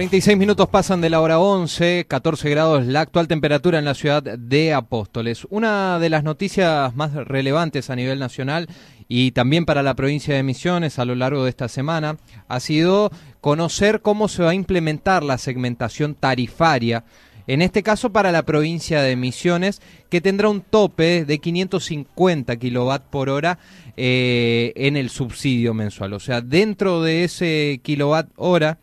36 0.00 0.38
minutos 0.38 0.66
pasan 0.70 1.02
de 1.02 1.10
la 1.10 1.20
hora 1.20 1.38
11, 1.38 2.06
14 2.08 2.48
grados 2.48 2.86
la 2.86 3.02
actual 3.02 3.28
temperatura 3.28 3.78
en 3.78 3.84
la 3.84 3.92
ciudad 3.92 4.22
de 4.22 4.72
Apóstoles. 4.72 5.46
Una 5.50 5.98
de 5.98 6.08
las 6.08 6.24
noticias 6.24 6.96
más 6.96 7.12
relevantes 7.12 7.90
a 7.90 7.96
nivel 7.96 8.18
nacional 8.18 8.66
y 9.08 9.32
también 9.32 9.66
para 9.66 9.82
la 9.82 9.92
provincia 9.92 10.34
de 10.34 10.42
Misiones 10.42 10.98
a 10.98 11.04
lo 11.04 11.14
largo 11.14 11.44
de 11.44 11.50
esta 11.50 11.68
semana 11.68 12.16
ha 12.48 12.60
sido 12.60 13.10
conocer 13.42 14.00
cómo 14.00 14.28
se 14.28 14.42
va 14.42 14.52
a 14.52 14.54
implementar 14.54 15.22
la 15.22 15.36
segmentación 15.36 16.14
tarifaria 16.14 17.04
en 17.46 17.60
este 17.60 17.82
caso 17.82 18.10
para 18.10 18.32
la 18.32 18.44
provincia 18.44 19.02
de 19.02 19.16
Misiones, 19.16 19.82
que 20.08 20.22
tendrá 20.22 20.48
un 20.48 20.62
tope 20.62 21.26
de 21.26 21.38
550 21.40 22.56
kilowatt 22.56 23.02
por 23.02 23.28
hora 23.28 23.58
eh, 23.98 24.72
en 24.76 24.96
el 24.96 25.10
subsidio 25.10 25.74
mensual. 25.74 26.14
O 26.14 26.20
sea, 26.20 26.40
dentro 26.40 27.02
de 27.02 27.24
ese 27.24 27.80
kilowatt 27.82 28.30
hora 28.36 28.78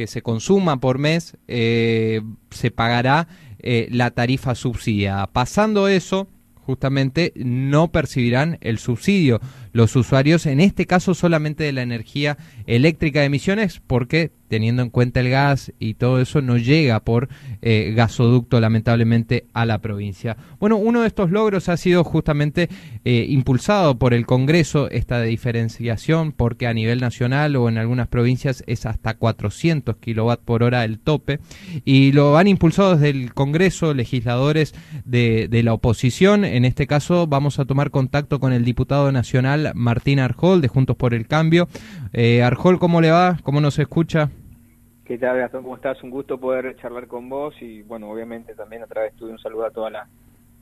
que 0.00 0.06
se 0.06 0.22
consuma 0.22 0.80
por 0.80 0.96
mes, 0.96 1.36
eh, 1.46 2.22
se 2.50 2.70
pagará 2.70 3.28
eh, 3.58 3.86
la 3.90 4.12
tarifa 4.12 4.54
subsidiada. 4.54 5.26
Pasando 5.26 5.88
eso, 5.88 6.26
justamente 6.54 7.34
no 7.36 7.92
percibirán 7.92 8.56
el 8.62 8.78
subsidio 8.78 9.40
los 9.72 9.96
usuarios, 9.96 10.46
en 10.46 10.60
este 10.60 10.86
caso 10.86 11.14
solamente 11.14 11.64
de 11.64 11.72
la 11.72 11.82
energía 11.82 12.36
eléctrica 12.66 13.20
de 13.20 13.26
emisiones, 13.26 13.80
porque 13.86 14.32
teniendo 14.50 14.82
en 14.82 14.90
cuenta 14.90 15.20
el 15.20 15.30
gas 15.30 15.72
y 15.78 15.94
todo 15.94 16.20
eso 16.20 16.42
no 16.42 16.58
llega 16.58 17.00
por 17.00 17.28
eh, 17.62 17.92
gasoducto 17.94 18.60
lamentablemente 18.60 19.46
a 19.54 19.64
la 19.64 19.78
provincia. 19.78 20.36
Bueno, 20.58 20.76
uno 20.76 21.02
de 21.02 21.06
estos 21.06 21.30
logros 21.30 21.68
ha 21.68 21.76
sido 21.76 22.02
justamente 22.02 22.68
eh, 23.04 23.26
impulsado 23.28 23.96
por 23.96 24.12
el 24.12 24.26
Congreso 24.26 24.90
esta 24.90 25.22
diferenciación 25.22 26.32
porque 26.32 26.66
a 26.66 26.74
nivel 26.74 27.00
nacional 27.00 27.54
o 27.54 27.68
en 27.68 27.78
algunas 27.78 28.08
provincias 28.08 28.64
es 28.66 28.86
hasta 28.86 29.14
400 29.14 29.96
kilowatt 29.98 30.40
por 30.40 30.64
hora 30.64 30.84
el 30.84 30.98
tope 30.98 31.38
y 31.84 32.10
lo 32.10 32.36
han 32.36 32.48
impulsado 32.48 32.96
desde 32.96 33.10
el 33.10 33.32
Congreso 33.32 33.94
legisladores 33.94 34.74
de, 35.04 35.46
de 35.48 35.62
la 35.62 35.74
oposición. 35.74 36.44
En 36.44 36.64
este 36.64 36.88
caso 36.88 37.28
vamos 37.28 37.60
a 37.60 37.66
tomar 37.66 37.92
contacto 37.92 38.40
con 38.40 38.52
el 38.52 38.64
diputado 38.64 39.12
nacional 39.12 39.59
Martín 39.74 40.20
Arjol 40.20 40.60
de 40.60 40.68
Juntos 40.68 40.96
por 40.96 41.14
el 41.14 41.26
Cambio. 41.26 41.68
Eh, 42.12 42.42
Arjol, 42.42 42.78
¿cómo 42.78 43.00
le 43.00 43.10
va? 43.10 43.38
¿Cómo 43.42 43.60
nos 43.60 43.78
escucha? 43.78 44.30
¿Qué 45.04 45.18
tal, 45.18 45.38
Gastón? 45.38 45.64
¿Cómo 45.64 45.76
estás? 45.76 46.02
Un 46.02 46.10
gusto 46.10 46.38
poder 46.38 46.76
charlar 46.76 47.06
con 47.08 47.28
vos 47.28 47.54
y, 47.60 47.82
bueno, 47.82 48.08
obviamente 48.10 48.54
también 48.54 48.82
a 48.82 48.86
través 48.86 49.14
tuve 49.16 49.32
un 49.32 49.38
saludo 49.38 49.66
a 49.66 49.70
toda 49.70 49.90
la 49.90 50.08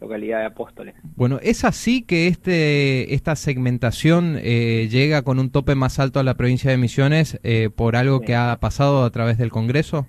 localidad 0.00 0.40
de 0.40 0.46
Apóstoles. 0.46 0.94
Bueno, 1.16 1.38
¿es 1.42 1.64
así 1.64 2.02
que 2.02 2.28
este 2.28 3.14
esta 3.14 3.36
segmentación 3.36 4.36
eh, 4.40 4.88
llega 4.90 5.22
con 5.22 5.38
un 5.38 5.50
tope 5.50 5.74
más 5.74 5.98
alto 5.98 6.20
a 6.20 6.22
la 6.22 6.34
provincia 6.34 6.70
de 6.70 6.78
Misiones 6.78 7.38
eh, 7.42 7.70
por 7.74 7.96
algo 7.96 8.20
que 8.20 8.34
ha 8.34 8.56
pasado 8.60 9.04
a 9.04 9.10
través 9.10 9.38
del 9.38 9.50
Congreso? 9.50 10.06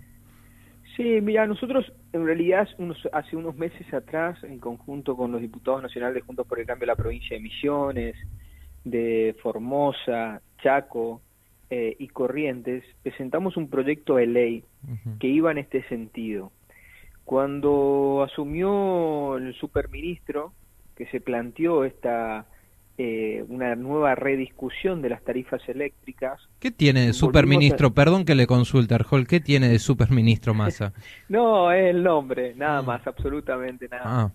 Sí, 0.96 1.20
mira, 1.22 1.48
nosotros 1.48 1.92
en 2.14 2.26
realidad 2.26 2.68
unos, 2.78 2.98
hace 3.14 3.36
unos 3.36 3.56
meses 3.56 3.94
atrás, 3.94 4.38
en 4.44 4.60
conjunto 4.60 5.16
con 5.16 5.32
los 5.32 5.42
diputados 5.42 5.82
nacionales 5.82 6.24
Juntos 6.24 6.46
por 6.46 6.60
el 6.60 6.66
Cambio 6.66 6.86
de 6.86 6.92
la 6.92 6.96
provincia 6.96 7.38
de 7.38 7.44
Misiones, 7.44 8.16
de 8.84 9.36
Formosa, 9.42 10.42
Chaco 10.62 11.22
eh, 11.70 11.96
y 12.00 12.08
Corrientes, 12.08 12.84
presentamos 13.04 13.58
un 13.58 13.70
proyecto 13.70 14.16
de 14.16 14.28
ley 14.28 14.64
que 15.20 15.28
iba 15.28 15.52
en 15.52 15.60
este 15.60 15.84
sentido. 15.88 16.52
Cuando 17.26 18.26
asumió 18.28 19.38
el 19.38 19.54
superministro, 19.56 20.54
que 20.96 21.06
se 21.08 21.22
planteó 21.22 21.86
esta 21.86 22.46
eh, 23.02 23.46
una 23.48 23.76
nueva 23.76 24.14
rediscusión 24.16 25.02
de 25.02 25.08
las 25.08 25.24
tarifas 25.24 25.62
eléctricas. 25.70 26.42
¿Qué 26.60 26.70
tiene 26.70 27.06
de 27.06 27.14
superministro? 27.14 27.94
Perdón 27.94 28.26
que 28.26 28.36
le 28.36 28.46
consulte, 28.46 28.94
Arjol, 28.94 29.26
¿qué 29.26 29.40
tiene 29.40 29.70
de 29.70 29.80
superministro 29.80 30.54
Massa? 30.54 30.92
no, 31.30 31.72
es 31.72 31.96
el 31.96 32.04
nombre, 32.04 32.54
nada 32.56 32.80
ah. 32.80 32.82
más, 32.82 33.08
absolutamente 33.08 33.88
nada. 33.88 34.04
Ah. 34.04 34.32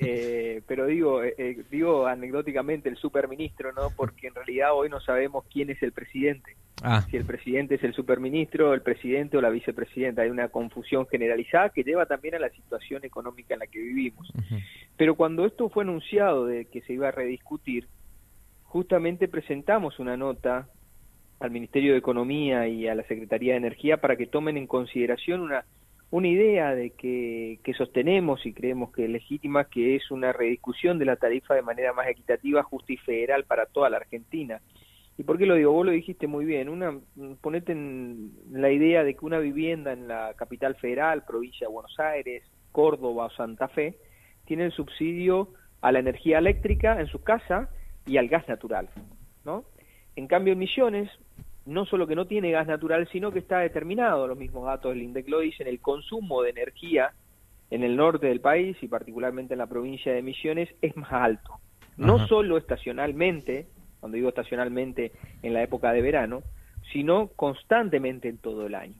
Eh, 0.00 0.62
pero 0.66 0.86
digo, 0.86 1.22
eh, 1.22 1.34
eh, 1.38 1.62
digo 1.70 2.06
anecdóticamente 2.06 2.88
el 2.88 2.96
superministro, 2.96 3.72
¿no? 3.72 3.90
Porque 3.96 4.28
en 4.28 4.34
realidad 4.34 4.74
hoy 4.74 4.88
no 4.88 5.00
sabemos 5.00 5.44
quién 5.52 5.70
es 5.70 5.82
el 5.82 5.92
presidente. 5.92 6.56
Ah. 6.82 7.04
Si 7.10 7.16
el 7.16 7.24
presidente 7.24 7.74
es 7.74 7.82
el 7.82 7.92
superministro, 7.94 8.72
el 8.72 8.82
presidente 8.82 9.36
o 9.36 9.40
la 9.40 9.50
vicepresidenta. 9.50 10.22
Hay 10.22 10.30
una 10.30 10.48
confusión 10.48 11.06
generalizada 11.08 11.70
que 11.70 11.82
lleva 11.82 12.06
también 12.06 12.36
a 12.36 12.38
la 12.38 12.50
situación 12.50 13.04
económica 13.04 13.54
en 13.54 13.60
la 13.60 13.66
que 13.66 13.80
vivimos. 13.80 14.32
Pero 14.96 15.16
cuando 15.16 15.44
esto 15.44 15.68
fue 15.68 15.82
anunciado 15.82 16.46
de 16.46 16.66
que 16.66 16.82
se 16.82 16.92
iba 16.92 17.08
a 17.08 17.12
rediscutir, 17.12 17.88
justamente 18.62 19.26
presentamos 19.26 19.98
una 19.98 20.16
nota 20.16 20.68
al 21.40 21.50
Ministerio 21.50 21.92
de 21.92 21.98
Economía 21.98 22.68
y 22.68 22.86
a 22.86 22.94
la 22.94 23.02
Secretaría 23.04 23.52
de 23.52 23.58
Energía 23.58 23.96
para 23.96 24.16
que 24.16 24.26
tomen 24.26 24.56
en 24.56 24.66
consideración 24.66 25.40
una 25.40 25.64
una 26.10 26.28
idea 26.28 26.74
de 26.74 26.90
que, 26.90 27.60
que, 27.62 27.74
sostenemos 27.74 28.44
y 28.46 28.52
creemos 28.52 28.92
que 28.92 29.04
es 29.04 29.10
legítima, 29.10 29.64
que 29.64 29.96
es 29.96 30.10
una 30.10 30.32
rediscusión 30.32 30.98
de 30.98 31.04
la 31.04 31.16
tarifa 31.16 31.54
de 31.54 31.62
manera 31.62 31.92
más 31.92 32.08
equitativa, 32.08 32.62
justa 32.62 32.92
y 32.92 32.96
federal 32.96 33.44
para 33.44 33.66
toda 33.66 33.90
la 33.90 33.98
Argentina. 33.98 34.60
¿Y 35.18 35.24
por 35.24 35.36
qué 35.36 35.46
lo 35.46 35.56
digo? 35.56 35.72
Vos 35.72 35.84
lo 35.84 35.92
dijiste 35.92 36.28
muy 36.28 36.44
bien. 36.44 36.68
Una, 36.68 36.96
ponete 37.40 37.72
en 37.72 38.32
la 38.52 38.70
idea 38.70 39.02
de 39.02 39.14
que 39.14 39.26
una 39.26 39.40
vivienda 39.40 39.92
en 39.92 40.06
la 40.06 40.32
capital 40.34 40.76
federal, 40.76 41.24
provincia 41.26 41.66
de 41.66 41.72
Buenos 41.72 41.98
Aires, 41.98 42.44
Córdoba 42.70 43.26
o 43.26 43.30
Santa 43.30 43.66
Fe, 43.66 43.98
tiene 44.46 44.66
el 44.66 44.72
subsidio 44.72 45.52
a 45.80 45.90
la 45.90 45.98
energía 45.98 46.38
eléctrica 46.38 47.00
en 47.00 47.08
su 47.08 47.22
casa 47.22 47.68
y 48.06 48.16
al 48.16 48.28
gas 48.28 48.48
natural, 48.48 48.88
¿no? 49.44 49.64
En 50.14 50.28
cambio, 50.28 50.52
en 50.52 50.60
Misiones, 50.60 51.10
no 51.68 51.84
solo 51.84 52.06
que 52.06 52.16
no 52.16 52.26
tiene 52.26 52.50
gas 52.50 52.66
natural, 52.66 53.08
sino 53.12 53.30
que 53.30 53.40
está 53.40 53.58
determinado, 53.58 54.26
los 54.26 54.38
mismos 54.38 54.64
datos 54.64 54.92
del 54.92 55.02
INDEC 55.02 55.28
lo 55.28 55.40
dicen, 55.40 55.66
el 55.66 55.80
consumo 55.80 56.42
de 56.42 56.50
energía 56.50 57.12
en 57.70 57.82
el 57.82 57.94
norte 57.94 58.26
del 58.26 58.40
país 58.40 58.76
y 58.80 58.88
particularmente 58.88 59.52
en 59.52 59.58
la 59.58 59.66
provincia 59.66 60.12
de 60.12 60.22
Misiones 60.22 60.70
es 60.80 60.96
más 60.96 61.12
alto. 61.12 61.60
No 61.98 62.26
solo 62.26 62.56
estacionalmente, 62.56 63.66
cuando 64.00 64.16
digo 64.16 64.28
estacionalmente 64.28 65.12
en 65.42 65.52
la 65.52 65.62
época 65.62 65.92
de 65.92 66.00
verano, 66.00 66.42
sino 66.92 67.28
constantemente 67.36 68.28
en 68.28 68.38
todo 68.38 68.66
el 68.66 68.74
año. 68.74 68.94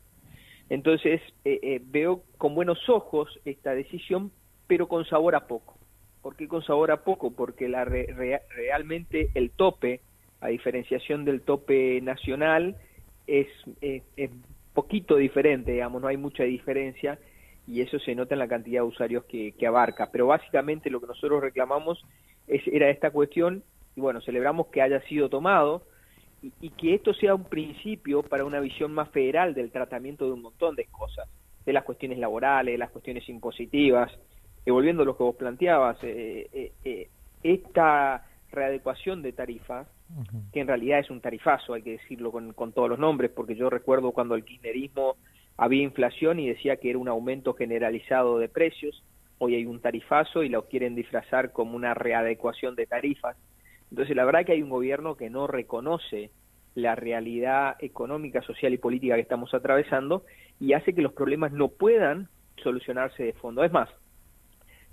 Entonces 0.68 1.22
eh, 1.44 1.60
eh, 1.62 1.80
veo 1.82 2.24
con 2.36 2.54
buenos 2.54 2.88
ojos 2.88 3.40
esta 3.46 3.74
decisión, 3.74 4.30
pero 4.66 4.88
con 4.88 5.06
sabor 5.06 5.36
a 5.36 5.46
poco. 5.46 5.78
¿Por 6.20 6.36
qué 6.36 6.48
con 6.48 6.62
sabor 6.62 6.90
a 6.90 7.04
poco? 7.04 7.30
Porque 7.30 7.68
la 7.68 7.86
realmente 7.86 9.30
el 9.34 9.52
tope 9.52 10.02
a 10.40 10.48
diferenciación 10.48 11.24
del 11.24 11.42
tope 11.42 12.00
nacional, 12.00 12.76
es, 13.26 13.48
es, 13.80 14.02
poquito 14.72 15.16
diferente, 15.16 15.72
digamos, 15.72 16.00
no 16.00 16.08
hay 16.08 16.16
mucha 16.16 16.44
diferencia 16.44 17.18
y 17.66 17.80
eso 17.80 17.98
se 17.98 18.14
nota 18.14 18.34
en 18.34 18.38
la 18.38 18.46
cantidad 18.46 18.82
de 18.82 18.86
usuarios 18.86 19.24
que, 19.24 19.54
abarca. 19.66 20.10
Pero 20.12 20.28
básicamente 20.28 20.88
lo 20.88 21.00
que 21.00 21.08
nosotros 21.08 21.42
reclamamos 21.42 22.00
es, 22.46 22.62
era 22.68 22.88
esta 22.88 23.10
cuestión 23.10 23.64
y 23.96 24.00
bueno, 24.00 24.20
celebramos 24.20 24.68
que 24.68 24.80
haya 24.80 25.00
sido 25.02 25.28
tomado 25.28 25.82
y, 26.42 26.52
y, 26.60 26.70
que 26.70 26.94
esto 26.94 27.12
sea 27.12 27.34
un 27.34 27.44
principio 27.44 28.22
para 28.22 28.44
una 28.44 28.60
visión 28.60 28.92
más 28.92 29.08
federal 29.10 29.54
del 29.54 29.72
tratamiento 29.72 30.26
de 30.26 30.32
un 30.32 30.42
montón 30.42 30.76
de 30.76 30.84
cosas, 30.84 31.28
de 31.66 31.72
las 31.72 31.82
cuestiones 31.82 32.18
laborales, 32.18 32.74
de 32.74 32.78
las 32.78 32.90
cuestiones 32.90 33.28
impositivas. 33.28 34.12
Y 34.64 34.70
volviendo 34.70 35.02
a 35.02 35.06
lo 35.06 35.16
que 35.16 35.24
vos 35.24 35.34
planteabas, 35.34 35.98
eh, 36.04 36.48
eh, 36.52 36.72
eh, 36.84 37.08
esta 37.42 38.24
readecuación 38.52 39.22
de 39.22 39.32
tarifas 39.32 39.88
que 40.52 40.60
en 40.60 40.66
realidad 40.66 41.00
es 41.00 41.10
un 41.10 41.20
tarifazo, 41.20 41.74
hay 41.74 41.82
que 41.82 41.92
decirlo 41.92 42.32
con, 42.32 42.52
con 42.52 42.72
todos 42.72 42.88
los 42.88 42.98
nombres, 42.98 43.30
porque 43.30 43.54
yo 43.54 43.70
recuerdo 43.70 44.12
cuando 44.12 44.34
el 44.34 44.44
kirchnerismo 44.44 45.16
había 45.56 45.82
inflación 45.82 46.38
y 46.38 46.48
decía 46.48 46.76
que 46.76 46.90
era 46.90 46.98
un 46.98 47.08
aumento 47.08 47.54
generalizado 47.54 48.38
de 48.38 48.48
precios, 48.48 49.02
hoy 49.38 49.54
hay 49.54 49.66
un 49.66 49.80
tarifazo 49.80 50.42
y 50.42 50.48
lo 50.48 50.66
quieren 50.68 50.94
disfrazar 50.94 51.52
como 51.52 51.76
una 51.76 51.94
readecuación 51.94 52.74
de 52.74 52.86
tarifas. 52.86 53.36
Entonces 53.90 54.14
la 54.16 54.24
verdad 54.24 54.44
que 54.44 54.52
hay 54.52 54.62
un 54.62 54.70
gobierno 54.70 55.16
que 55.16 55.30
no 55.30 55.46
reconoce 55.46 56.30
la 56.74 56.94
realidad 56.94 57.76
económica, 57.80 58.42
social 58.42 58.72
y 58.72 58.78
política 58.78 59.16
que 59.16 59.22
estamos 59.22 59.52
atravesando 59.52 60.24
y 60.60 60.74
hace 60.74 60.94
que 60.94 61.02
los 61.02 61.12
problemas 61.12 61.52
no 61.52 61.68
puedan 61.68 62.28
solucionarse 62.62 63.22
de 63.22 63.32
fondo. 63.32 63.64
Es 63.64 63.72
más, 63.72 63.88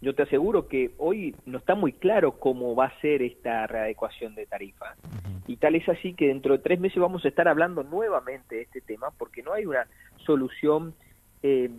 yo 0.05 0.13
te 0.13 0.21
aseguro 0.21 0.67
que 0.67 0.91
hoy 0.99 1.35
no 1.47 1.57
está 1.57 1.73
muy 1.73 1.91
claro 1.91 2.33
cómo 2.33 2.75
va 2.75 2.85
a 2.85 3.01
ser 3.01 3.23
esta 3.23 3.65
readecuación 3.65 4.35
de 4.35 4.45
tarifa. 4.45 4.95
Y 5.47 5.57
tal 5.57 5.73
es 5.73 5.89
así 5.89 6.13
que 6.13 6.27
dentro 6.27 6.55
de 6.55 6.59
tres 6.59 6.79
meses 6.79 6.99
vamos 6.99 7.25
a 7.25 7.27
estar 7.27 7.47
hablando 7.47 7.81
nuevamente 7.81 8.57
de 8.57 8.61
este 8.61 8.81
tema 8.81 9.07
porque 9.17 9.41
no 9.41 9.53
hay 9.53 9.65
una 9.65 9.87
solución 10.17 10.93
eh, 11.41 11.71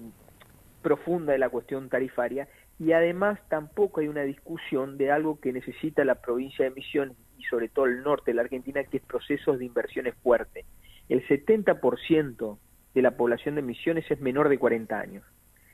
profunda 0.82 1.34
de 1.34 1.38
la 1.38 1.50
cuestión 1.50 1.88
tarifaria 1.88 2.48
y 2.80 2.90
además 2.90 3.38
tampoco 3.48 4.00
hay 4.00 4.08
una 4.08 4.22
discusión 4.22 4.98
de 4.98 5.12
algo 5.12 5.38
que 5.38 5.52
necesita 5.52 6.04
la 6.04 6.16
provincia 6.16 6.64
de 6.64 6.72
Misiones 6.72 7.16
y 7.38 7.44
sobre 7.44 7.68
todo 7.68 7.84
el 7.84 8.02
norte 8.02 8.32
de 8.32 8.34
la 8.34 8.42
Argentina, 8.42 8.82
que 8.82 8.96
es 8.96 9.04
procesos 9.04 9.60
de 9.60 9.66
inversiones 9.66 10.16
fuertes. 10.16 10.66
El 11.08 11.24
70% 11.28 12.58
de 12.92 13.02
la 13.02 13.12
población 13.12 13.54
de 13.54 13.62
Misiones 13.62 14.10
es 14.10 14.20
menor 14.20 14.48
de 14.48 14.58
40 14.58 14.98
años 14.98 15.22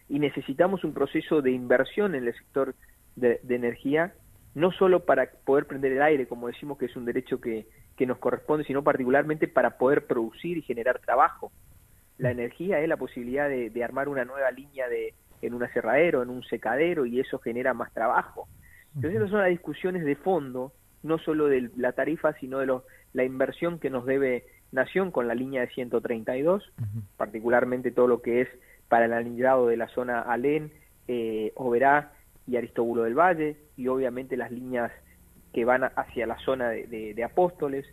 y 0.08 0.18
necesitamos 0.18 0.84
un 0.84 0.92
proceso 0.92 1.42
de 1.42 1.52
inversión 1.52 2.14
en 2.14 2.26
el 2.26 2.34
sector 2.34 2.74
de, 3.16 3.40
energía, 3.48 4.14
no 4.54 4.72
solo 4.72 5.04
para 5.04 5.30
poder 5.44 5.66
prender 5.66 5.92
el 5.92 6.02
aire, 6.02 6.26
como 6.26 6.48
decimos 6.48 6.78
que 6.78 6.86
es 6.86 6.96
un 6.96 7.04
derecho 7.04 7.40
que, 7.40 7.66
que 7.96 8.06
nos 8.06 8.18
corresponde, 8.18 8.64
sino 8.64 8.82
particularmente 8.82 9.48
para 9.48 9.78
poder 9.78 10.06
producir 10.06 10.58
y 10.58 10.62
generar 10.62 10.98
trabajo. 11.00 11.52
La 12.18 12.30
energía 12.30 12.80
es 12.80 12.88
la 12.88 12.96
posibilidad 12.96 13.48
de, 13.48 13.84
armar 13.84 14.08
una 14.08 14.24
nueva 14.24 14.50
línea 14.50 14.88
de, 14.88 15.14
en 15.40 15.54
un 15.54 15.62
aserradero, 15.62 16.22
en 16.22 16.30
un 16.30 16.42
secadero, 16.44 17.06
y 17.06 17.20
eso 17.20 17.38
genera 17.38 17.74
más 17.74 17.92
trabajo. 17.92 18.48
Entonces, 18.94 19.18
esas 19.18 19.30
son 19.30 19.40
las 19.40 19.48
discusiones 19.48 20.04
de 20.04 20.16
fondo, 20.16 20.72
no 21.02 21.18
solo 21.18 21.46
de 21.46 21.70
la 21.76 21.92
tarifa, 21.92 22.34
sino 22.34 22.58
de 22.58 22.66
los, 22.66 22.82
la 23.12 23.24
inversión 23.24 23.78
que 23.78 23.90
nos 23.90 24.04
debe 24.06 24.44
Nación 24.72 25.10
con 25.10 25.28
la 25.28 25.34
línea 25.34 25.60
de 25.60 25.68
132, 25.68 26.72
particularmente 27.18 27.90
todo 27.90 28.06
lo 28.06 28.22
que 28.22 28.40
es 28.40 28.48
para 28.88 29.06
el 29.06 29.12
anillado 29.12 29.66
de 29.66 29.76
la 29.76 29.88
zona 29.88 30.20
Alén, 30.20 30.72
eh, 31.08 31.52
Oberá 31.56 32.12
y 32.46 32.56
Aristóbulo 32.56 33.04
del 33.04 33.14
Valle, 33.14 33.56
y 33.76 33.88
obviamente 33.88 34.36
las 34.36 34.50
líneas 34.50 34.92
que 35.52 35.64
van 35.64 35.84
hacia 35.84 36.26
la 36.26 36.38
zona 36.38 36.70
de, 36.70 37.24
Apóstoles, 37.24 37.86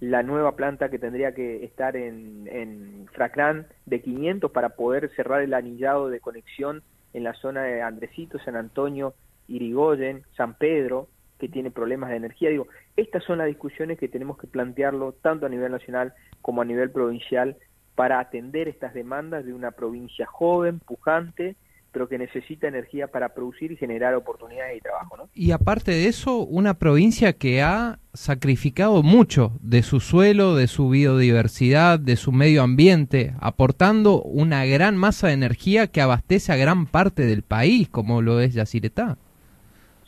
la 0.00 0.22
nueva 0.22 0.56
planta 0.56 0.88
que 0.88 0.98
tendría 0.98 1.34
que 1.34 1.64
estar 1.64 1.96
en, 1.96 2.48
en 2.50 3.06
Fracrán 3.12 3.66
de 3.86 4.00
500 4.00 4.50
para 4.50 4.70
poder 4.70 5.10
cerrar 5.14 5.42
el 5.42 5.54
anillado 5.54 6.08
de 6.08 6.20
conexión 6.20 6.82
en 7.12 7.24
la 7.24 7.34
zona 7.34 7.62
de 7.62 7.82
Andresito, 7.82 8.38
San 8.40 8.56
Antonio, 8.56 9.14
Irigoyen, 9.48 10.24
San 10.36 10.54
Pedro, 10.54 11.08
que 11.38 11.48
tiene 11.48 11.70
problemas 11.70 12.10
de 12.10 12.16
energía. 12.16 12.50
Digo, 12.50 12.68
estas 12.96 13.24
son 13.24 13.38
las 13.38 13.48
discusiones 13.48 13.98
que 13.98 14.08
tenemos 14.08 14.38
que 14.38 14.46
plantearlo 14.46 15.12
tanto 15.12 15.46
a 15.46 15.48
nivel 15.48 15.72
nacional 15.72 16.14
como 16.40 16.62
a 16.62 16.64
nivel 16.64 16.90
provincial 16.90 17.56
para 17.94 18.20
atender 18.20 18.68
estas 18.68 18.94
demandas 18.94 19.44
de 19.44 19.52
una 19.52 19.70
provincia 19.72 20.26
joven, 20.26 20.80
pujante, 20.80 21.56
pero 21.92 22.08
que 22.08 22.18
necesita 22.18 22.66
energía 22.66 23.06
para 23.06 23.34
producir 23.34 23.70
y 23.70 23.76
generar 23.76 24.14
oportunidades 24.14 24.76
de 24.76 24.80
trabajo. 24.80 25.16
¿no? 25.18 25.28
Y 25.34 25.52
aparte 25.52 25.90
de 25.90 26.06
eso, 26.06 26.38
una 26.38 26.74
provincia 26.74 27.34
que 27.34 27.60
ha 27.60 27.98
sacrificado 28.14 29.02
mucho 29.02 29.52
de 29.60 29.82
su 29.82 30.00
suelo, 30.00 30.56
de 30.56 30.68
su 30.68 30.88
biodiversidad, 30.88 31.98
de 31.98 32.16
su 32.16 32.32
medio 32.32 32.62
ambiente, 32.62 33.34
aportando 33.40 34.22
una 34.22 34.64
gran 34.64 34.96
masa 34.96 35.28
de 35.28 35.34
energía 35.34 35.86
que 35.86 36.00
abastece 36.00 36.50
a 36.52 36.56
gran 36.56 36.86
parte 36.86 37.26
del 37.26 37.42
país, 37.42 37.88
como 37.90 38.22
lo 38.22 38.40
es 38.40 38.54
Yacyretá. 38.54 39.18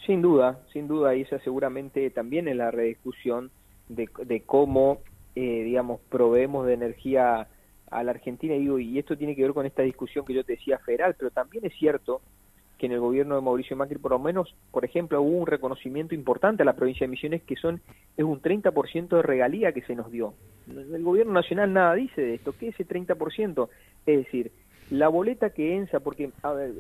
Sin 0.06 0.22
duda, 0.22 0.58
sin 0.72 0.88
duda, 0.88 1.14
y 1.14 1.22
esa 1.22 1.38
seguramente 1.40 2.08
también 2.10 2.48
es 2.48 2.56
la 2.56 2.70
rediscusión 2.70 3.50
de, 3.88 4.08
de 4.25 4.40
cómo, 4.42 5.00
eh, 5.34 5.62
digamos, 5.64 6.00
proveemos 6.10 6.66
de 6.66 6.75
energía 6.75 7.48
a 7.94 8.02
la 8.02 8.11
Argentina, 8.11 8.55
y, 8.55 8.61
digo, 8.61 8.79
y 8.79 8.99
esto 8.99 9.17
tiene 9.17 9.37
que 9.37 9.43
ver 9.43 9.52
con 9.52 9.67
esta 9.67 9.82
discusión 9.82 10.25
que 10.25 10.35
yo 10.35 10.44
te 10.44 10.55
decía 10.55 10.79
federal, 10.79 11.14
pero 11.17 11.31
también 11.31 11.64
es 11.64 11.73
cierto 11.75 12.20
que 12.76 12.87
en 12.87 12.93
el 12.93 13.00
gobierno 13.00 13.37
de 13.37 13.41
Mauricio 13.41 13.76
Macri, 13.76 13.99
por 13.99 14.11
lo 14.11 14.19
menos, 14.19 14.55
por 14.73 14.85
ejemplo, 14.85 15.23
hubo 15.23 15.38
un 15.38 15.46
reconocimiento 15.46 16.14
importante 16.14 16.62
a 16.62 16.67
la 16.67 16.75
provincia 16.75 17.06
de 17.06 17.12
Misiones, 17.12 17.43
que 17.43 17.55
son 17.55 17.81
es 18.17 18.25
un 18.25 18.43
30% 18.43 19.08
de 19.08 19.23
regalía 19.23 19.73
que 19.73 19.82
se 19.82 19.94
nos 19.94 20.11
dio. 20.11 20.35
El 20.67 21.05
gobierno 21.05 21.32
nacional 21.32 21.73
nada 21.73 21.94
dice 21.94 22.20
de 22.20 22.35
esto. 22.35 22.52
¿Qué 22.58 22.69
es 22.69 22.81
ese 22.81 22.88
30%? 22.88 23.69
Es 24.06 24.17
decir, 24.25 24.50
la 24.90 25.08
boleta 25.08 25.50
que 25.50 25.76
ENSA, 25.76 26.00
porque 26.00 26.31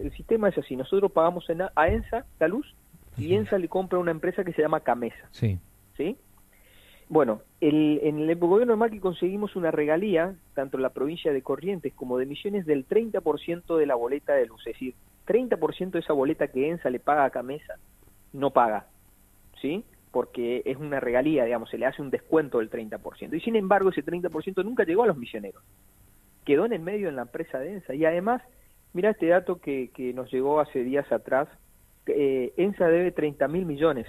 el 0.02 0.12
sistema 0.16 0.48
es 0.48 0.58
así, 0.58 0.74
nosotros 0.74 1.12
pagamos 1.12 1.46
a 1.76 1.88
ENSA 1.88 2.26
la 2.40 2.48
luz 2.48 2.74
y 3.16 3.34
ENSA 3.34 3.58
le 3.58 3.68
compra 3.68 3.98
una 3.98 4.10
empresa 4.10 4.42
que 4.42 4.52
se 4.52 4.62
llama 4.62 4.80
Camesa. 4.80 5.28
Sí. 5.30 5.58
¿Sí? 5.96 6.16
Bueno, 7.08 7.42
el, 7.60 8.00
en 8.02 8.18
el 8.18 8.36
gobierno 8.36 8.72
de 8.72 8.78
Macri 8.78 8.98
conseguimos 8.98 9.56
una 9.56 9.70
regalía, 9.70 10.34
tanto 10.54 10.76
en 10.76 10.82
la 10.82 10.90
provincia 10.90 11.32
de 11.32 11.42
Corrientes 11.42 11.92
como 11.94 12.18
de 12.18 12.26
Misiones, 12.26 12.66
del 12.66 12.86
30% 12.88 13.76
de 13.76 13.86
la 13.86 13.94
boleta 13.94 14.32
de 14.34 14.46
luz. 14.46 14.66
Es 14.66 14.74
decir, 14.74 14.94
30% 15.26 15.90
de 15.90 15.98
esa 15.98 16.12
boleta 16.12 16.48
que 16.48 16.68
ENSA 16.68 16.90
le 16.90 17.00
paga 17.00 17.24
a 17.24 17.30
Camesa, 17.30 17.74
no 18.32 18.50
paga. 18.50 18.86
¿Sí? 19.60 19.84
Porque 20.10 20.62
es 20.64 20.76
una 20.76 21.00
regalía, 21.00 21.44
digamos, 21.44 21.70
se 21.70 21.78
le 21.78 21.86
hace 21.86 22.00
un 22.00 22.10
descuento 22.10 22.58
del 22.58 22.70
30%. 22.70 23.36
Y 23.36 23.40
sin 23.40 23.56
embargo, 23.56 23.90
ese 23.90 24.04
30% 24.04 24.64
nunca 24.64 24.84
llegó 24.84 25.02
a 25.02 25.06
los 25.06 25.16
misioneros. 25.16 25.62
Quedó 26.44 26.66
en 26.66 26.72
el 26.72 26.80
medio 26.80 27.08
en 27.08 27.16
la 27.16 27.22
empresa 27.22 27.58
de 27.58 27.74
ENSA. 27.74 27.94
Y 27.94 28.04
además, 28.04 28.42
mira 28.92 29.10
este 29.10 29.26
dato 29.26 29.60
que, 29.60 29.90
que 29.94 30.12
nos 30.12 30.30
llegó 30.32 30.60
hace 30.60 30.84
días 30.84 31.10
atrás. 31.12 31.48
Eh, 32.06 32.52
ENSA 32.56 32.88
debe 32.88 33.12
30 33.12 33.48
mil 33.48 33.66
millones 33.66 34.06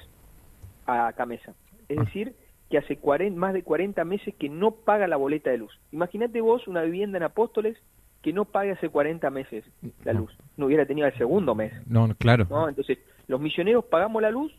a 0.85 1.11
Camesa. 1.13 1.53
Es 1.87 1.97
ah. 1.97 2.03
decir, 2.03 2.35
que 2.69 2.77
hace 2.77 2.99
más 3.31 3.53
de 3.53 3.63
40 3.63 4.03
meses 4.05 4.33
que 4.35 4.49
no 4.49 4.71
paga 4.71 5.07
la 5.07 5.17
boleta 5.17 5.51
de 5.51 5.57
luz. 5.57 5.79
Imagínate 5.91 6.41
vos 6.41 6.67
una 6.67 6.81
vivienda 6.81 7.17
en 7.17 7.23
Apóstoles 7.23 7.77
que 8.21 8.33
no 8.33 8.45
pague 8.45 8.71
hace 8.71 8.89
40 8.89 9.29
meses 9.29 9.63
la 10.03 10.13
luz. 10.13 10.35
No 10.57 10.65
hubiera 10.65 10.85
tenido 10.85 11.07
el 11.07 11.15
segundo 11.17 11.53
mes. 11.53 11.73
No, 11.87 12.07
claro. 12.15 12.47
Entonces, 12.67 12.97
los 13.27 13.39
misioneros 13.39 13.85
pagamos 13.85 14.21
la 14.21 14.31
luz, 14.31 14.51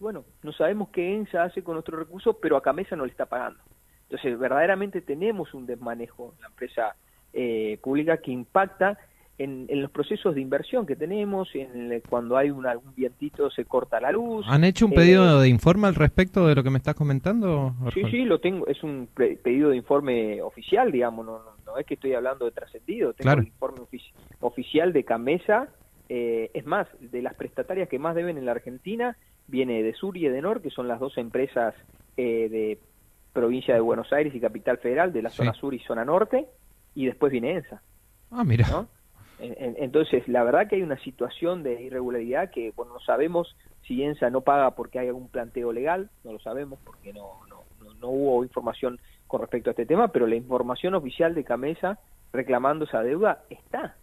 bueno, 0.00 0.24
no 0.42 0.52
sabemos 0.52 0.88
qué 0.90 1.14
ENSA 1.14 1.44
hace 1.44 1.62
con 1.62 1.74
nuestros 1.74 1.98
recursos, 1.98 2.36
pero 2.42 2.56
a 2.56 2.62
Camesa 2.62 2.96
no 2.96 3.04
le 3.04 3.10
está 3.12 3.26
pagando. 3.26 3.60
Entonces, 4.02 4.38
verdaderamente 4.38 5.00
tenemos 5.00 5.54
un 5.54 5.66
desmanejo 5.66 6.32
en 6.34 6.40
la 6.40 6.46
empresa 6.48 6.96
eh, 7.32 7.78
pública 7.82 8.16
que 8.16 8.32
impacta 8.32 8.98
en, 9.38 9.66
los 9.80 9.90
procesos 9.90 10.34
de 10.34 10.40
inversión 10.40 10.84
que 10.84 10.96
tenemos, 10.96 11.48
en 11.54 12.02
cuando 12.08 12.36
hay 12.36 12.50
un, 12.50 12.66
algún 12.66 12.92
vientito 12.94 13.50
se 13.50 13.64
corta 13.64 14.00
la 14.00 14.10
luz. 14.10 14.44
¿Han 14.48 14.64
hecho 14.64 14.86
un 14.86 14.92
pedido 14.92 15.38
eh, 15.38 15.42
de 15.42 15.48
informe 15.48 15.86
al 15.86 15.94
respecto 15.94 16.46
de 16.46 16.54
lo 16.56 16.64
que 16.64 16.70
me 16.70 16.78
estás 16.78 16.96
comentando? 16.96 17.74
Sí, 17.94 18.02
sí, 18.10 18.24
lo 18.24 18.40
tengo, 18.40 18.66
es 18.66 18.82
un 18.82 19.08
pedido 19.14 19.70
de 19.70 19.76
informe 19.76 20.42
oficial, 20.42 20.90
digamos, 20.90 21.24
no, 21.24 21.40
no, 21.64 21.78
es 21.78 21.86
que 21.86 21.94
estoy 21.94 22.14
hablando 22.14 22.44
de 22.46 22.50
trascendido, 22.50 23.12
tengo 23.12 23.32
el 23.32 23.46
informe 23.46 23.80
oficial 24.40 24.92
de 24.92 25.04
Camesa, 25.04 25.68
eh, 26.08 26.50
es 26.52 26.66
más, 26.66 26.88
de 27.00 27.22
las 27.22 27.34
prestatarias 27.34 27.88
que 27.88 27.98
más 27.98 28.16
deben 28.16 28.38
en 28.38 28.46
la 28.46 28.52
Argentina, 28.52 29.16
viene 29.46 29.82
de 29.82 29.94
Sur 29.94 30.16
y 30.16 30.26
de 30.28 30.42
Nor, 30.42 30.62
que 30.62 30.70
son 30.70 30.88
las 30.88 30.98
dos 30.98 31.16
empresas 31.16 31.74
eh, 32.16 32.48
de 32.48 32.78
provincia 33.32 33.74
de 33.74 33.80
Buenos 33.80 34.12
Aires 34.12 34.34
y 34.34 34.40
Capital 34.40 34.78
Federal, 34.78 35.12
de 35.12 35.22
la 35.22 35.30
zona 35.30 35.52
sur 35.54 35.72
y 35.72 35.78
zona 35.78 36.04
norte, 36.04 36.46
y 36.94 37.06
después 37.06 37.30
viene 37.30 37.52
ENSA. 37.52 37.80
Ah, 38.30 38.42
mira. 38.42 38.66
Entonces, 39.40 40.26
la 40.26 40.42
verdad 40.42 40.68
que 40.68 40.76
hay 40.76 40.82
una 40.82 40.98
situación 40.98 41.62
de 41.62 41.80
irregularidad 41.82 42.50
que, 42.50 42.72
bueno, 42.74 42.94
no 42.94 43.00
sabemos 43.00 43.56
si 43.86 44.02
ENSA 44.02 44.30
no 44.30 44.40
paga 44.40 44.72
porque 44.72 44.98
hay 44.98 45.08
algún 45.08 45.28
planteo 45.28 45.72
legal, 45.72 46.10
no 46.24 46.32
lo 46.32 46.40
sabemos 46.40 46.78
porque 46.84 47.12
no, 47.12 47.46
no, 47.48 47.62
no, 48.00 48.08
hubo 48.08 48.42
información 48.42 49.00
con 49.26 49.40
respecto 49.40 49.70
a 49.70 49.72
este 49.72 49.86
tema, 49.86 50.08
pero 50.08 50.26
la 50.26 50.34
información 50.34 50.94
oficial 50.94 51.34
de 51.34 51.44
Camesa 51.44 51.98
reclamando 52.32 52.84
esa 52.84 53.02
deuda 53.02 53.44
está. 53.48 53.96